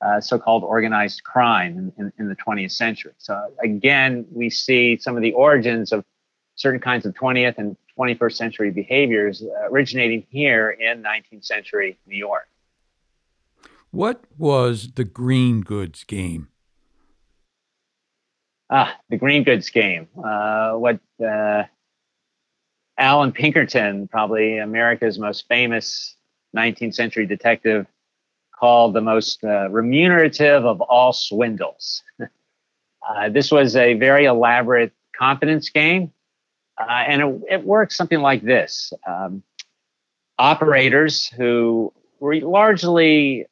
uh, 0.00 0.20
so-called 0.20 0.64
organized 0.64 1.22
crime 1.24 1.92
in, 1.98 2.06
in, 2.06 2.12
in, 2.18 2.28
the 2.28 2.36
20th 2.36 2.72
century. 2.72 3.12
So 3.18 3.52
again, 3.62 4.24
we 4.32 4.48
see 4.48 4.96
some 4.96 5.16
of 5.16 5.22
the 5.22 5.32
origins 5.32 5.92
of 5.92 6.04
certain 6.54 6.80
kinds 6.80 7.04
of 7.04 7.14
20th 7.14 7.58
and 7.58 7.76
21st 7.98 8.32
century 8.32 8.70
behaviors 8.70 9.42
originating 9.70 10.26
here 10.30 10.70
in 10.70 11.02
19th 11.02 11.44
century 11.44 11.98
New 12.06 12.16
York. 12.16 12.48
What 13.90 14.24
was 14.38 14.92
the 14.94 15.04
green 15.04 15.60
goods 15.60 16.04
game? 16.04 16.48
Ah, 18.70 18.96
the 19.10 19.16
green 19.16 19.42
goods 19.42 19.68
game. 19.68 20.08
Uh, 20.16 20.74
what 20.74 21.00
uh, 21.22 21.64
Allan 23.00 23.32
Pinkerton, 23.32 24.06
probably 24.08 24.58
America's 24.58 25.18
most 25.18 25.48
famous 25.48 26.14
19th 26.56 26.94
century 26.94 27.26
detective, 27.26 27.86
called 28.54 28.94
the 28.94 29.00
most 29.00 29.42
uh, 29.42 29.68
remunerative 29.70 30.64
of 30.64 30.80
all 30.80 31.12
swindles. 31.12 32.02
Uh, 33.08 33.30
this 33.30 33.50
was 33.50 33.76
a 33.76 33.94
very 33.94 34.26
elaborate 34.26 34.92
confidence 35.16 35.70
game 35.70 36.12
uh, 36.80 37.04
and 37.06 37.22
it, 37.22 37.40
it, 37.50 37.64
works 37.64 37.96
something 37.96 38.20
like 38.20 38.42
this 38.42 38.92
um, 39.06 39.42
operators 40.38 41.26
who 41.26 41.92
were 42.20 42.36
largely 42.36 43.46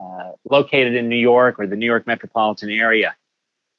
uh, 0.00 0.32
located 0.48 0.94
in 0.94 1.08
New 1.08 1.16
York 1.16 1.58
or 1.58 1.66
the 1.66 1.76
New 1.76 1.86
York 1.86 2.06
metropolitan 2.06 2.70
area 2.70 3.14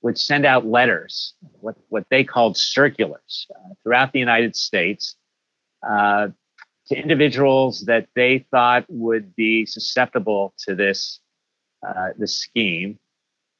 would 0.05 0.19
send 0.19 0.45
out 0.45 0.67
letters, 0.67 1.33
what, 1.61 1.75
what 1.89 2.05
they 2.11 2.23
called 2.23 2.55
circulars, 2.55 3.47
uh, 3.49 3.73
throughout 3.81 4.13
the 4.13 4.19
United 4.19 4.55
States 4.55 5.15
uh, 5.81 6.27
to 6.87 6.95
individuals 6.95 7.85
that 7.87 8.07
they 8.15 8.45
thought 8.51 8.85
would 8.87 9.35
be 9.35 9.65
susceptible 9.65 10.53
to 10.59 10.75
this, 10.75 11.19
uh, 11.85 12.09
this 12.19 12.35
scheme 12.35 12.99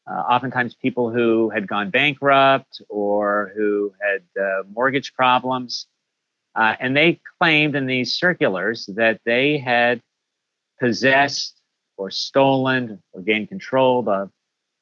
uh, 0.08 0.13
oftentimes 0.13 0.75
people 0.75 1.10
who 1.10 1.49
had 1.49 1.67
gone 1.67 1.89
bankrupt 1.89 2.79
or 2.89 3.51
who 3.55 3.91
had 3.99 4.21
uh, 4.39 4.62
mortgage 4.71 5.15
problems. 5.15 5.88
Uh, 6.55 6.75
and 6.79 6.95
they 6.95 7.19
claimed 7.41 7.75
in 7.75 7.88
these 7.88 8.13
circulars 8.13 8.86
that 8.95 9.19
they 9.25 9.58
had 9.58 9.99
possessed 10.79 11.60
or 11.97 12.12
stolen 12.12 13.01
or 13.13 13.21
gained 13.21 13.49
control 13.49 14.08
of 14.08 14.29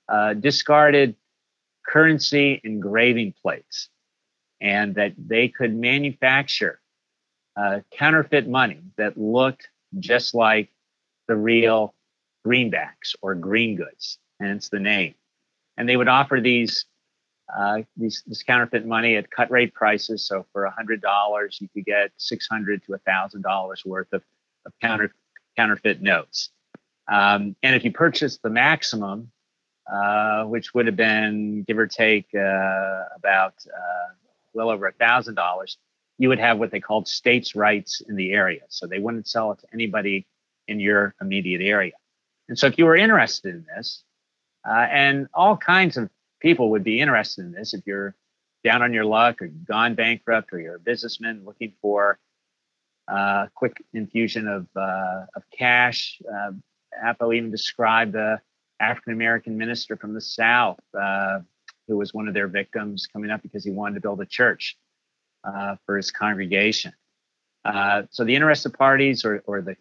uh, 0.10 0.34
discarded 0.34 1.16
currency 1.86 2.62
engraving 2.64 3.34
plates 3.42 3.90
and 4.62 4.96
that 4.96 5.14
they 5.18 5.48
could 5.48 5.76
manufacture 5.76 6.80
uh, 7.56 7.82
counterfeit 7.92 8.48
money 8.48 8.82
that 8.98 9.18
looked 9.18 9.70
just 10.00 10.34
like 10.34 10.70
the 11.28 11.36
real 11.36 11.94
greenbacks 12.46 13.16
or 13.22 13.36
green 13.36 13.76
goods 13.76 14.18
hence 14.40 14.70
the 14.70 14.80
name. 14.80 15.16
And 15.78 15.88
they 15.88 15.98
would 15.98 16.08
offer 16.08 16.40
these 16.42 16.86
uh, 17.56 17.82
these 17.98 18.24
this 18.26 18.42
counterfeit 18.42 18.86
money 18.86 19.16
at 19.16 19.30
cut 19.30 19.52
rate 19.52 19.74
prices. 19.74 20.26
So 20.26 20.46
for 20.52 20.68
hundred 20.70 21.02
dollars, 21.02 21.58
you 21.62 21.68
could 21.74 21.86
get 21.86 22.12
six 22.18 22.48
hundred 22.48 22.84
to 22.86 22.98
thousand 23.06 23.42
dollars 23.42 23.84
worth 23.86 24.12
of, 24.14 24.24
of 24.66 24.74
counter 24.82 25.14
counterfeit 25.58 26.02
notes. 26.02 26.50
Um, 27.12 27.56
and 27.62 27.76
if 27.76 27.84
you 27.84 27.92
purchased 27.92 28.42
the 28.42 28.50
maximum, 28.50 29.32
uh, 29.92 30.46
which 30.46 30.74
would 30.74 30.86
have 30.86 30.96
been 30.96 31.64
give 31.64 31.78
or 31.78 31.88
take 31.88 32.28
uh, 32.34 33.04
about 33.16 33.54
uh, 33.68 34.14
well 34.54 34.70
over 34.70 34.88
a 34.88 34.94
thousand 34.94 35.36
dollars, 35.36 35.78
you 36.18 36.30
would 36.30 36.40
have 36.40 36.58
what 36.58 36.72
they 36.72 36.80
called 36.80 37.08
states' 37.08 37.56
rights 37.56 38.02
in 38.08 38.16
the 38.16 38.32
area. 38.32 38.62
So 38.70 38.88
they 38.88 39.00
wouldn't 39.00 39.28
sell 39.28 39.52
it 39.52 39.60
to 39.60 39.68
anybody 39.74 40.26
in 40.68 40.80
your 40.80 41.16
immediate 41.20 41.62
area. 41.62 41.94
And 42.48 42.58
so 42.58 42.68
if 42.68 42.78
you 42.78 42.86
were 42.86 42.96
interested 42.96 43.56
in 43.56 43.66
this, 43.76 44.04
uh, 44.66 44.88
and 44.90 45.28
all 45.34 45.58
kinds 45.58 45.98
of 45.98 46.10
people 46.40 46.70
would 46.70 46.84
be 46.84 47.02
interested 47.02 47.44
in 47.44 47.52
this 47.52 47.74
if 47.74 47.86
you're 47.86 48.16
down 48.64 48.82
on 48.82 48.94
your 48.94 49.04
luck 49.04 49.42
or 49.42 49.48
gone 49.48 49.96
bankrupt 49.96 50.54
or 50.54 50.62
you're 50.62 50.76
a 50.76 50.80
businessman 50.80 51.44
looking 51.46 51.74
for 51.82 52.18
a 53.10 53.14
uh, 53.14 53.48
quick 53.54 53.84
infusion 53.94 54.48
of, 54.48 54.66
of 54.76 55.44
cash. 55.58 56.22
Appo 57.04 57.36
even 57.36 57.52
described 57.52 58.14
the 58.14 58.40
African 58.84 59.14
American 59.14 59.58
minister 59.58 59.96
from 59.96 60.14
the 60.14 60.22
South 60.22 60.80
uh, 61.00 61.40
who 61.88 61.98
was 61.98 62.14
one 62.14 62.28
of 62.28 62.34
their 62.34 62.48
victims 62.48 63.08
coming 63.08 63.30
up 63.30 63.42
because 63.42 63.64
he 63.64 63.72
wanted 63.72 63.96
to 63.96 64.02
build 64.02 64.22
a 64.22 64.26
church 64.26 64.78
uh, 65.44 65.76
for 65.86 65.98
his 65.98 66.12
congregation. 66.12 66.94
Uh, 67.66 68.04
so 68.12 68.24
the 68.24 68.36
interested 68.36 68.74
parties, 68.74 69.24
or, 69.24 69.42
or 69.46 69.62
the 69.62 69.76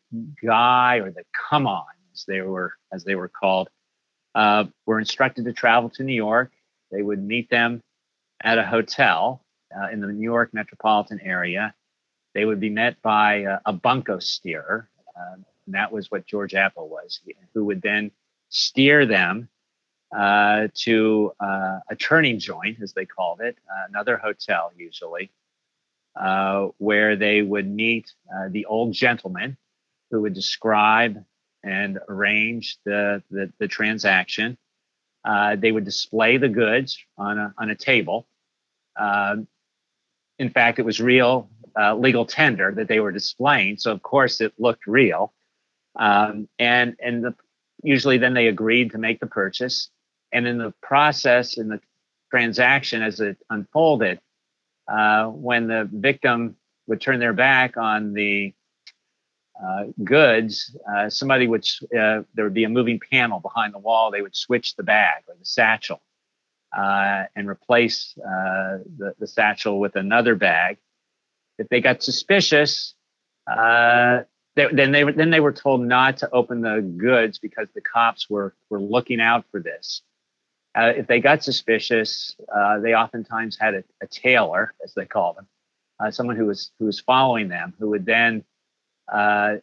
guy, 0.45 0.97
or 0.99 1.11
the 1.11 1.25
come 1.49 1.67
on, 1.67 1.85
as 2.13 2.25
they 2.27 2.41
were 2.41 2.75
as 2.93 3.05
they 3.05 3.15
were 3.15 3.29
called, 3.29 3.69
uh, 4.35 4.65
were 4.87 4.99
instructed 4.99 5.45
to 5.45 5.53
travel 5.53 5.91
to 5.91 6.05
New 6.05 6.15
York. 6.15 6.53
They 6.91 7.03
would 7.03 7.23
meet 7.23 7.51
them 7.51 7.83
at 8.43 8.59
a 8.59 8.65
hotel 8.65 9.45
uh, 9.77 9.89
in 9.91 10.01
the 10.01 10.07
New 10.09 10.23
York 10.23 10.51
metropolitan 10.53 11.21
area. 11.21 11.75
They 12.35 12.45
would 12.45 12.61
be 12.61 12.71
met 12.71 13.03
by 13.03 13.35
a, 13.37 13.59
a 13.67 13.73
bunco 13.73 14.19
steerer, 14.21 14.89
um, 15.17 15.45
and 15.67 15.75
that 15.75 15.91
was 15.91 16.11
what 16.11 16.27
George 16.27 16.53
Appo 16.53 16.89
was, 16.89 17.21
who 17.53 17.65
would 17.65 17.83
then 17.83 18.13
steer 18.53 19.07
them 19.07 19.49
uh, 20.17 20.69
to 20.75 21.33
uh, 21.41 21.81
a 21.91 21.97
turning 21.99 22.39
joint, 22.39 22.79
as 22.83 22.93
they 22.93 23.07
called 23.07 23.41
it, 23.41 23.57
uh, 23.69 23.87
another 23.89 24.19
hotel 24.19 24.71
usually, 24.77 25.31
uh, 26.21 26.69
where 26.77 27.17
they 27.17 27.41
would 27.41 27.67
meet 27.67 28.13
uh, 28.33 28.49
the 28.51 28.67
old 28.67 28.93
gentleman 28.93 29.57
who 30.11 30.21
would 30.21 30.35
describe 30.35 31.25
and 31.65 31.99
arrange 32.09 32.77
the, 32.85 33.23
the, 33.31 33.51
the 33.59 33.67
transaction. 33.67 34.59
Uh, 35.25 35.57
they 35.57 35.73
would 35.73 35.85
display 35.85 36.37
the 36.37 36.49
goods 36.49 36.99
on 37.17 37.39
a, 37.39 37.55
on 37.57 37.71
a 37.71 37.75
table. 37.75 38.27
Um, 38.97 39.47
in 40.39 40.51
fact, 40.51 40.79
it 40.79 40.85
was 40.85 41.01
real 41.01 41.49
legal 41.97 42.27
tender 42.27 42.71
that 42.73 42.87
they 42.87 43.01
were 43.01 43.13
displaying. 43.13 43.79
So, 43.79 43.93
of 43.93 44.03
course, 44.03 44.43
it 44.43 44.53
looked 44.59 44.87
real. 44.87 45.33
Um, 45.97 46.49
and 46.59 46.97
and 47.01 47.25
the, 47.25 47.35
usually 47.83 48.19
then 48.19 48.35
they 48.35 48.47
agreed 48.47 48.93
to 48.93 48.99
make 48.99 49.21
the 49.21 49.27
purchase. 49.27 49.91
And 50.33 50.47
in 50.47 50.59
the 50.59 50.73
process, 50.83 51.59
in 51.59 51.69
the 51.69 51.81
transaction 52.31 53.03
as 53.03 53.21
it 53.21 53.37
unfolded, 53.51 54.21
uh, 54.89 55.27
when 55.27 55.69
the 55.69 55.89
victim 55.93 56.57
would 56.87 57.01
turn 57.01 57.21
their 57.21 57.33
back 57.33 57.77
on 57.77 58.15
the 58.15 58.55
uh, 59.63 59.85
goods, 60.03 60.77
uh, 60.93 61.09
somebody 61.09 61.47
would, 61.47 61.65
uh, 61.97 62.23
there 62.35 62.45
would 62.45 62.55
be 62.55 62.65
a 62.65 62.69
moving 62.69 63.01
panel 63.13 63.39
behind 63.39 63.75
the 63.75 63.79
wall. 63.79 64.11
They 64.11 64.23
would 64.23 64.35
switch 64.35 64.75
the 64.75 64.83
bag 64.83 65.23
or 65.29 65.35
the 65.39 65.45
satchel 65.45 66.01
uh, 66.77 67.25
and 67.37 67.49
replace 67.49 68.15
uh, 68.19 68.79
the, 68.97 69.15
the 69.19 69.27
satchel 69.27 69.79
with 69.79 69.97
another 69.97 70.35
bag. 70.35 70.79
If 71.59 71.69
they 71.69 71.81
got 71.81 72.03
suspicious, 72.03 72.95
they, 74.55 74.69
then 74.73 74.93
they 74.93 75.05
then 75.05 75.31
they 75.31 75.41
were 75.41 75.53
told 75.53 75.81
not 75.81 76.19
to 76.19 76.31
open 76.31 76.61
the 76.61 76.81
goods 76.97 77.39
because 77.39 77.69
the 77.75 77.81
cops 77.81 78.29
were 78.29 78.55
were 78.69 78.81
looking 78.81 79.21
out 79.21 79.45
for 79.51 79.61
this. 79.61 80.03
Uh, 80.75 80.93
if 80.97 81.07
they 81.07 81.21
got 81.21 81.45
suspicious, 81.45 82.35
uh, 82.55 82.79
they 82.79 82.95
oftentimes 82.95 83.59
had 83.59 83.75
a, 83.75 83.85
a, 84.03 84.07
tailor, 84.07 84.73
as 84.83 84.95
they 84.95 85.05
call 85.05 85.35
them, 85.35 85.47
uh, 86.01 86.11
someone 86.11 86.35
who 86.35 86.47
was 86.47 86.71
who 86.79 86.87
was 86.87 87.01
following 87.01 87.49
them, 87.49 87.75
who 87.79 87.91
would 87.91 88.07
then 88.07 88.45
uh, 89.13 89.57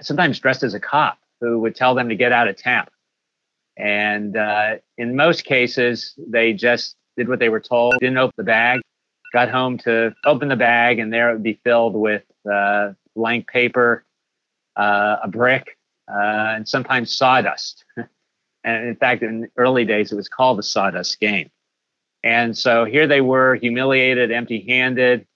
sometimes 0.00 0.38
dressed 0.38 0.62
as 0.62 0.74
a 0.74 0.80
cop, 0.80 1.18
who 1.40 1.58
would 1.60 1.74
tell 1.74 1.94
them 1.94 2.08
to 2.08 2.16
get 2.16 2.32
out 2.32 2.48
of 2.48 2.56
town. 2.56 2.86
And 3.76 4.36
uh, 4.36 4.76
in 4.96 5.16
most 5.16 5.44
cases, 5.44 6.14
they 6.16 6.52
just 6.52 6.96
did 7.16 7.28
what 7.28 7.38
they 7.38 7.48
were 7.48 7.60
told, 7.60 7.94
didn't 8.00 8.18
open 8.18 8.34
the 8.36 8.44
bag, 8.44 8.80
got 9.32 9.50
home 9.50 9.78
to 9.78 10.14
open 10.24 10.48
the 10.48 10.56
bag, 10.56 10.98
and 10.98 11.12
there 11.12 11.30
it 11.30 11.34
would 11.34 11.42
be 11.42 11.60
filled 11.64 11.94
with 11.94 12.22
uh, 12.50 12.92
blank 13.16 13.48
paper, 13.48 14.04
a 14.76 15.28
brick, 15.28 15.78
and 16.08 16.68
sometimes 16.68 17.14
sawdust. 17.14 17.84
And 18.64 18.88
in 18.88 18.96
fact, 18.96 19.22
in 19.22 19.48
early 19.58 19.84
days, 19.84 20.10
it 20.10 20.16
was 20.16 20.28
called 20.28 20.58
the 20.58 20.62
sawdust 20.62 21.20
game. 21.20 21.50
And 22.22 22.56
so 22.56 22.86
here 22.86 23.06
they 23.06 23.20
were, 23.20 23.54
humiliated, 23.56 24.32
empty 24.32 24.64
handed, 24.66 25.26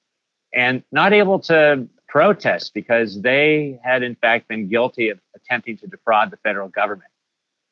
and 0.54 0.82
not 0.90 1.12
able 1.12 1.38
to 1.40 1.86
protest 2.08 2.72
because 2.72 3.20
they 3.20 3.78
had, 3.84 4.02
in 4.02 4.14
fact, 4.14 4.48
been 4.48 4.68
guilty 4.68 5.10
of 5.10 5.20
attempting 5.36 5.76
to 5.76 5.86
defraud 5.86 6.30
the 6.30 6.38
federal 6.38 6.68
government. 6.68 7.10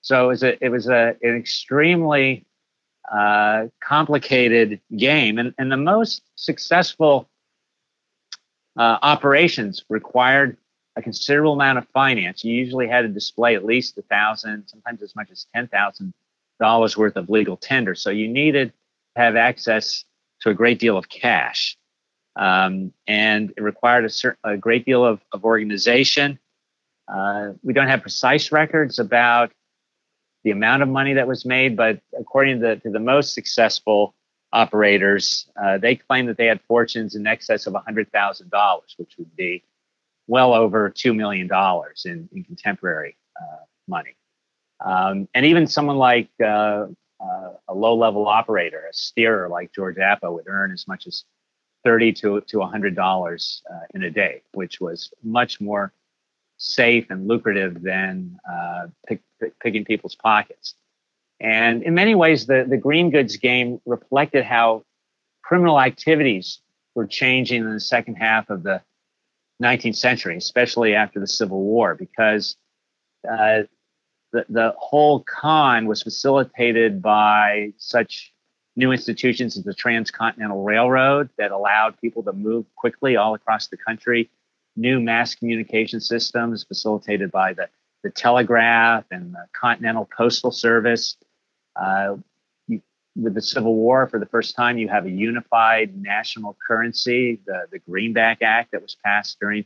So 0.03 0.27
it 0.27 0.29
was, 0.29 0.43
a, 0.43 0.65
it 0.65 0.69
was 0.69 0.89
a, 0.89 1.17
an 1.23 1.37
extremely 1.37 2.45
uh, 3.11 3.69
complicated 3.83 4.83
game. 4.95 5.39
And, 5.39 5.55
and 5.57 5.73
the 5.73 5.79
most 5.79 6.21
successful 6.35 7.31
uh, 8.77 8.99
operations 9.01 9.83
required 9.89 10.59
a 10.97 11.03
considerable 11.03 11.53
amount 11.53 11.79
of 11.79 11.87
finance. 11.89 12.43
You 12.43 12.55
usually 12.55 12.89
had 12.89 13.03
to 13.03 13.09
display 13.09 13.55
at 13.55 13.65
least 13.65 13.99
a 13.99 14.03
thousand, 14.03 14.67
sometimes 14.67 15.03
as 15.03 15.15
much 15.15 15.31
as 15.31 15.47
ten 15.55 15.69
thousand 15.69 16.15
dollars 16.59 16.97
worth 16.97 17.17
of 17.17 17.29
legal 17.29 17.57
tender. 17.57 17.95
So 17.95 18.11
you 18.11 18.29
needed 18.29 18.73
to 19.15 19.23
have 19.23 19.37
access 19.37 20.05
to 20.41 20.51
a 20.51 20.55
great 20.55 20.79
deal 20.79 20.97
of 20.97 21.09
cash, 21.09 21.77
um, 22.35 22.93
and 23.07 23.53
it 23.57 23.63
required 23.63 24.05
a, 24.05 24.11
certain, 24.11 24.39
a 24.45 24.57
great 24.57 24.85
deal 24.85 25.05
of, 25.05 25.21
of 25.33 25.45
organization. 25.45 26.39
Uh, 27.09 27.53
we 27.63 27.73
don't 27.73 27.89
have 27.89 28.03
precise 28.03 28.51
records 28.51 28.99
about 28.99 29.53
the 30.45 30.51
amount 30.51 30.83
of 30.83 30.89
money 30.89 31.15
that 31.15 31.29
was 31.29 31.45
made, 31.45 31.77
but 31.77 32.01
according 32.19 32.61
to 32.61 32.67
the, 32.67 32.77
to 32.77 32.91
the 32.91 33.01
most 33.01 33.35
successful 33.35 34.15
operators, 34.53 35.49
uh, 35.61 35.77
they 35.79 35.97
claim 35.97 36.27
that 36.27 36.37
they 36.37 36.47
had 36.47 36.61
fortunes 36.69 37.15
in 37.15 37.27
excess 37.27 37.67
of 37.67 37.75
$100,000, 37.75 38.81
which 38.97 39.15
would 39.19 39.37
be 39.37 39.63
well 40.27 40.55
over 40.55 40.91
$2 40.91 41.15
million 41.15 41.49
in, 42.05 42.29
in 42.33 42.45
contemporary 42.45 43.17
uh, 43.41 43.65
money. 43.87 44.17
Um, 44.85 45.29
and 45.35 45.47
even 45.47 45.67
someone 45.67 45.97
like 45.97 46.29
uh, 46.43 46.87
uh, 47.21 47.53
a 47.69 47.75
low 47.75 47.97
level 47.97 48.27
operator, 48.27 48.85
a 48.91 48.93
steerer 48.93 49.49
like 49.49 49.73
George 49.73 49.97
Appo, 49.97 50.35
would 50.35 50.49
earn 50.49 50.73
as 50.73 50.87
much 50.87 51.07
as 51.07 51.25
30 51.85 52.13
to, 52.13 52.41
to 52.43 52.59
$100 52.59 53.61
uh, 53.71 53.75
in 53.95 54.03
a 54.03 54.11
day, 54.11 54.43
which 54.53 54.81
was 54.81 55.11
much 55.23 55.61
more 55.61 55.93
safe 56.59 57.07
and 57.11 57.29
lucrative 57.29 57.83
than 57.83 58.39
uh, 58.51 58.87
pick, 59.07 59.21
pick, 59.41 59.59
picking 59.61 59.85
people's 59.85 60.17
pockets. 60.17 60.75
And 61.39 61.83
in 61.83 61.95
many 61.95 62.15
ways, 62.15 62.47
the, 62.47 62.67
the 62.69 62.79
green 62.79 63.11
goods 63.11 63.37
game 63.37 63.81
reflected 63.85 64.45
how 64.45 64.85
criminal 65.43 65.81
activities 65.81 66.61
were 66.95 67.07
changing 67.07 67.63
in 67.63 67.73
the 67.73 67.81
second 67.81 68.15
half 68.15 68.51
of 68.51 68.63
the 68.63 68.83
19th 69.63 69.97
century, 69.97 70.37
especially 70.37 70.95
after 70.95 71.21
the 71.21 71.27
Civil 71.27 71.63
War, 71.63 71.95
because 71.95 72.57
uh, 73.29 73.63
the, 74.33 74.45
the 74.49 74.75
whole 74.79 75.21
con 75.21 75.87
was 75.87 76.03
facilitated 76.03 77.01
by 77.01 77.73
such 77.79 78.33
new 78.77 78.93
institutions 78.93 79.57
as 79.57 79.65
the 79.65 79.75
Transcontinental 79.75 80.63
Railroad 80.63 81.31
that 81.39 81.51
allowed 81.51 81.99
people 82.01 82.23
to 82.25 82.33
move 82.33 82.67
quickly 82.77 83.17
all 83.17 83.35
across 83.35 83.69
the 83.69 83.77
country, 83.77 84.31
new 84.77 85.01
mass 85.01 85.35
communication 85.35 86.01
systems 86.01 86.65
facilitated 86.65 87.33
by 87.33 87.55
the, 87.55 87.69
the 88.03 88.11
telegraph 88.11 89.05
and 89.11 89.33
the 89.33 89.47
Continental 89.59 90.09
Postal 90.15 90.51
Service. 90.51 91.17
Uh, 91.75 92.17
with 93.21 93.35
the 93.35 93.43
Civil 93.43 93.75
War, 93.75 94.07
for 94.09 94.19
the 94.19 94.27
first 94.27 94.55
time, 94.55 94.79
you 94.79 94.89
have 94.89 95.07
a 95.07 95.11
unified 95.11 95.97
national 95.97 96.57
currency, 96.67 97.41
the, 97.47 97.67
the 97.73 97.79
Greenback 97.79 98.43
Act 98.43 98.73
that 98.73 98.83
was 98.83 98.97
passed 99.05 99.39
during 99.41 99.65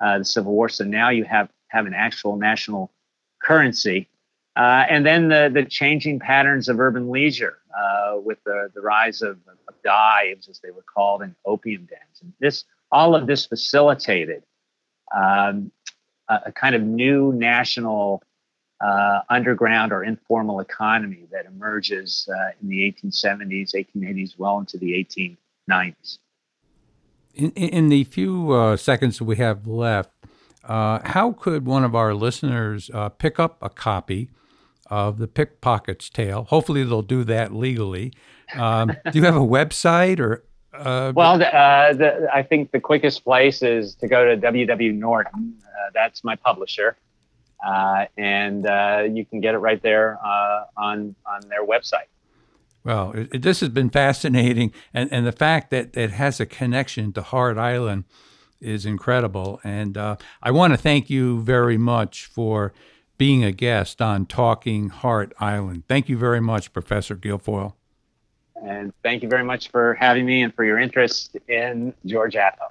uh, 0.00 0.18
the 0.18 0.24
Civil 0.24 0.52
War. 0.52 0.68
So 0.68 0.84
now 0.84 1.08
you 1.08 1.24
have, 1.24 1.48
have 1.68 1.86
an 1.86 1.94
actual 1.94 2.36
national 2.36 2.92
currency. 3.42 4.08
Uh, 4.56 4.84
and 4.88 5.06
then 5.06 5.28
the, 5.28 5.50
the 5.52 5.64
changing 5.64 6.18
patterns 6.18 6.68
of 6.68 6.78
urban 6.78 7.10
leisure 7.10 7.58
uh, 7.76 8.16
with 8.16 8.38
the, 8.44 8.70
the 8.74 8.80
rise 8.80 9.22
of, 9.22 9.38
of, 9.48 9.74
dives, 9.82 10.48
as 10.48 10.60
they 10.60 10.70
were 10.70 10.84
called, 10.94 11.22
and 11.22 11.34
opium 11.44 11.86
dens. 11.86 12.20
And 12.20 12.32
this, 12.38 12.64
all 12.92 13.16
of 13.16 13.26
this 13.26 13.46
facilitated 13.46 14.44
um, 15.12 15.72
a, 16.28 16.40
a, 16.46 16.52
kind 16.52 16.76
of 16.76 16.82
new 16.82 17.32
national 17.32 18.22
uh, 18.82 19.20
underground 19.30 19.92
or 19.92 20.02
informal 20.02 20.60
economy 20.60 21.26
that 21.30 21.46
emerges 21.46 22.28
uh, 22.28 22.50
in 22.60 22.68
the 22.68 22.80
1870s, 22.92 23.74
1880s, 23.74 24.34
well 24.38 24.58
into 24.58 24.76
the 24.76 24.92
1890s. 25.68 26.18
In, 27.34 27.50
in 27.52 27.88
the 27.88 28.04
few 28.04 28.52
uh, 28.52 28.76
seconds 28.76 29.22
we 29.22 29.36
have 29.36 29.66
left, 29.66 30.12
uh, 30.64 30.98
how 31.04 31.32
could 31.32 31.64
one 31.64 31.84
of 31.84 31.94
our 31.94 32.14
listeners 32.14 32.90
uh, 32.92 33.08
pick 33.08 33.38
up 33.38 33.56
a 33.62 33.70
copy 33.70 34.30
of 34.90 35.18
the 35.18 35.28
Pickpocket's 35.28 36.10
Tale? 36.10 36.44
Hopefully, 36.44 36.84
they'll 36.84 37.02
do 37.02 37.24
that 37.24 37.54
legally. 37.54 38.12
Um, 38.54 38.88
do 39.10 39.18
you 39.18 39.24
have 39.24 39.36
a 39.36 39.40
website 39.40 40.18
or? 40.20 40.44
Uh, 40.74 41.12
well, 41.14 41.38
the, 41.38 42.28
I 42.32 42.42
think 42.42 42.70
the 42.72 42.80
quickest 42.80 43.24
place 43.24 43.62
is 43.62 43.94
to 43.96 44.08
go 44.08 44.24
to 44.24 44.40
WW 44.40 44.94
Norton. 44.94 45.54
that's 45.94 46.24
my 46.24 46.34
publisher 46.34 46.96
uh, 47.64 48.06
and 48.16 48.66
uh, 48.66 49.04
you 49.10 49.24
can 49.24 49.40
get 49.40 49.54
it 49.54 49.58
right 49.58 49.82
there 49.82 50.18
uh, 50.24 50.64
on 50.76 51.14
on 51.26 51.48
their 51.48 51.64
website. 51.64 52.08
Well, 52.84 53.12
it, 53.12 53.42
this 53.42 53.60
has 53.60 53.68
been 53.68 53.90
fascinating, 53.90 54.72
and 54.92 55.12
and 55.12 55.26
the 55.26 55.32
fact 55.32 55.70
that 55.70 55.96
it 55.96 56.10
has 56.10 56.40
a 56.40 56.46
connection 56.46 57.12
to 57.12 57.22
Hart 57.22 57.58
Island 57.58 58.04
is 58.60 58.86
incredible. 58.86 59.60
And 59.64 59.98
uh, 59.98 60.16
I 60.42 60.50
want 60.50 60.72
to 60.72 60.76
thank 60.76 61.10
you 61.10 61.42
very 61.42 61.76
much 61.76 62.26
for 62.26 62.72
being 63.18 63.44
a 63.44 63.52
guest 63.52 64.00
on 64.00 64.26
Talking 64.26 64.88
Hart 64.88 65.32
Island. 65.38 65.84
Thank 65.88 66.08
you 66.08 66.16
very 66.16 66.40
much, 66.40 66.72
Professor 66.72 67.14
Gilfoyle. 67.16 67.74
And 68.64 68.92
thank 69.02 69.22
you 69.22 69.28
very 69.28 69.44
much 69.44 69.70
for 69.70 69.94
having 69.94 70.24
me 70.24 70.42
and 70.42 70.54
for 70.54 70.64
your 70.64 70.78
interest 70.78 71.36
in 71.48 71.92
George 72.06 72.34
Appo. 72.34 72.70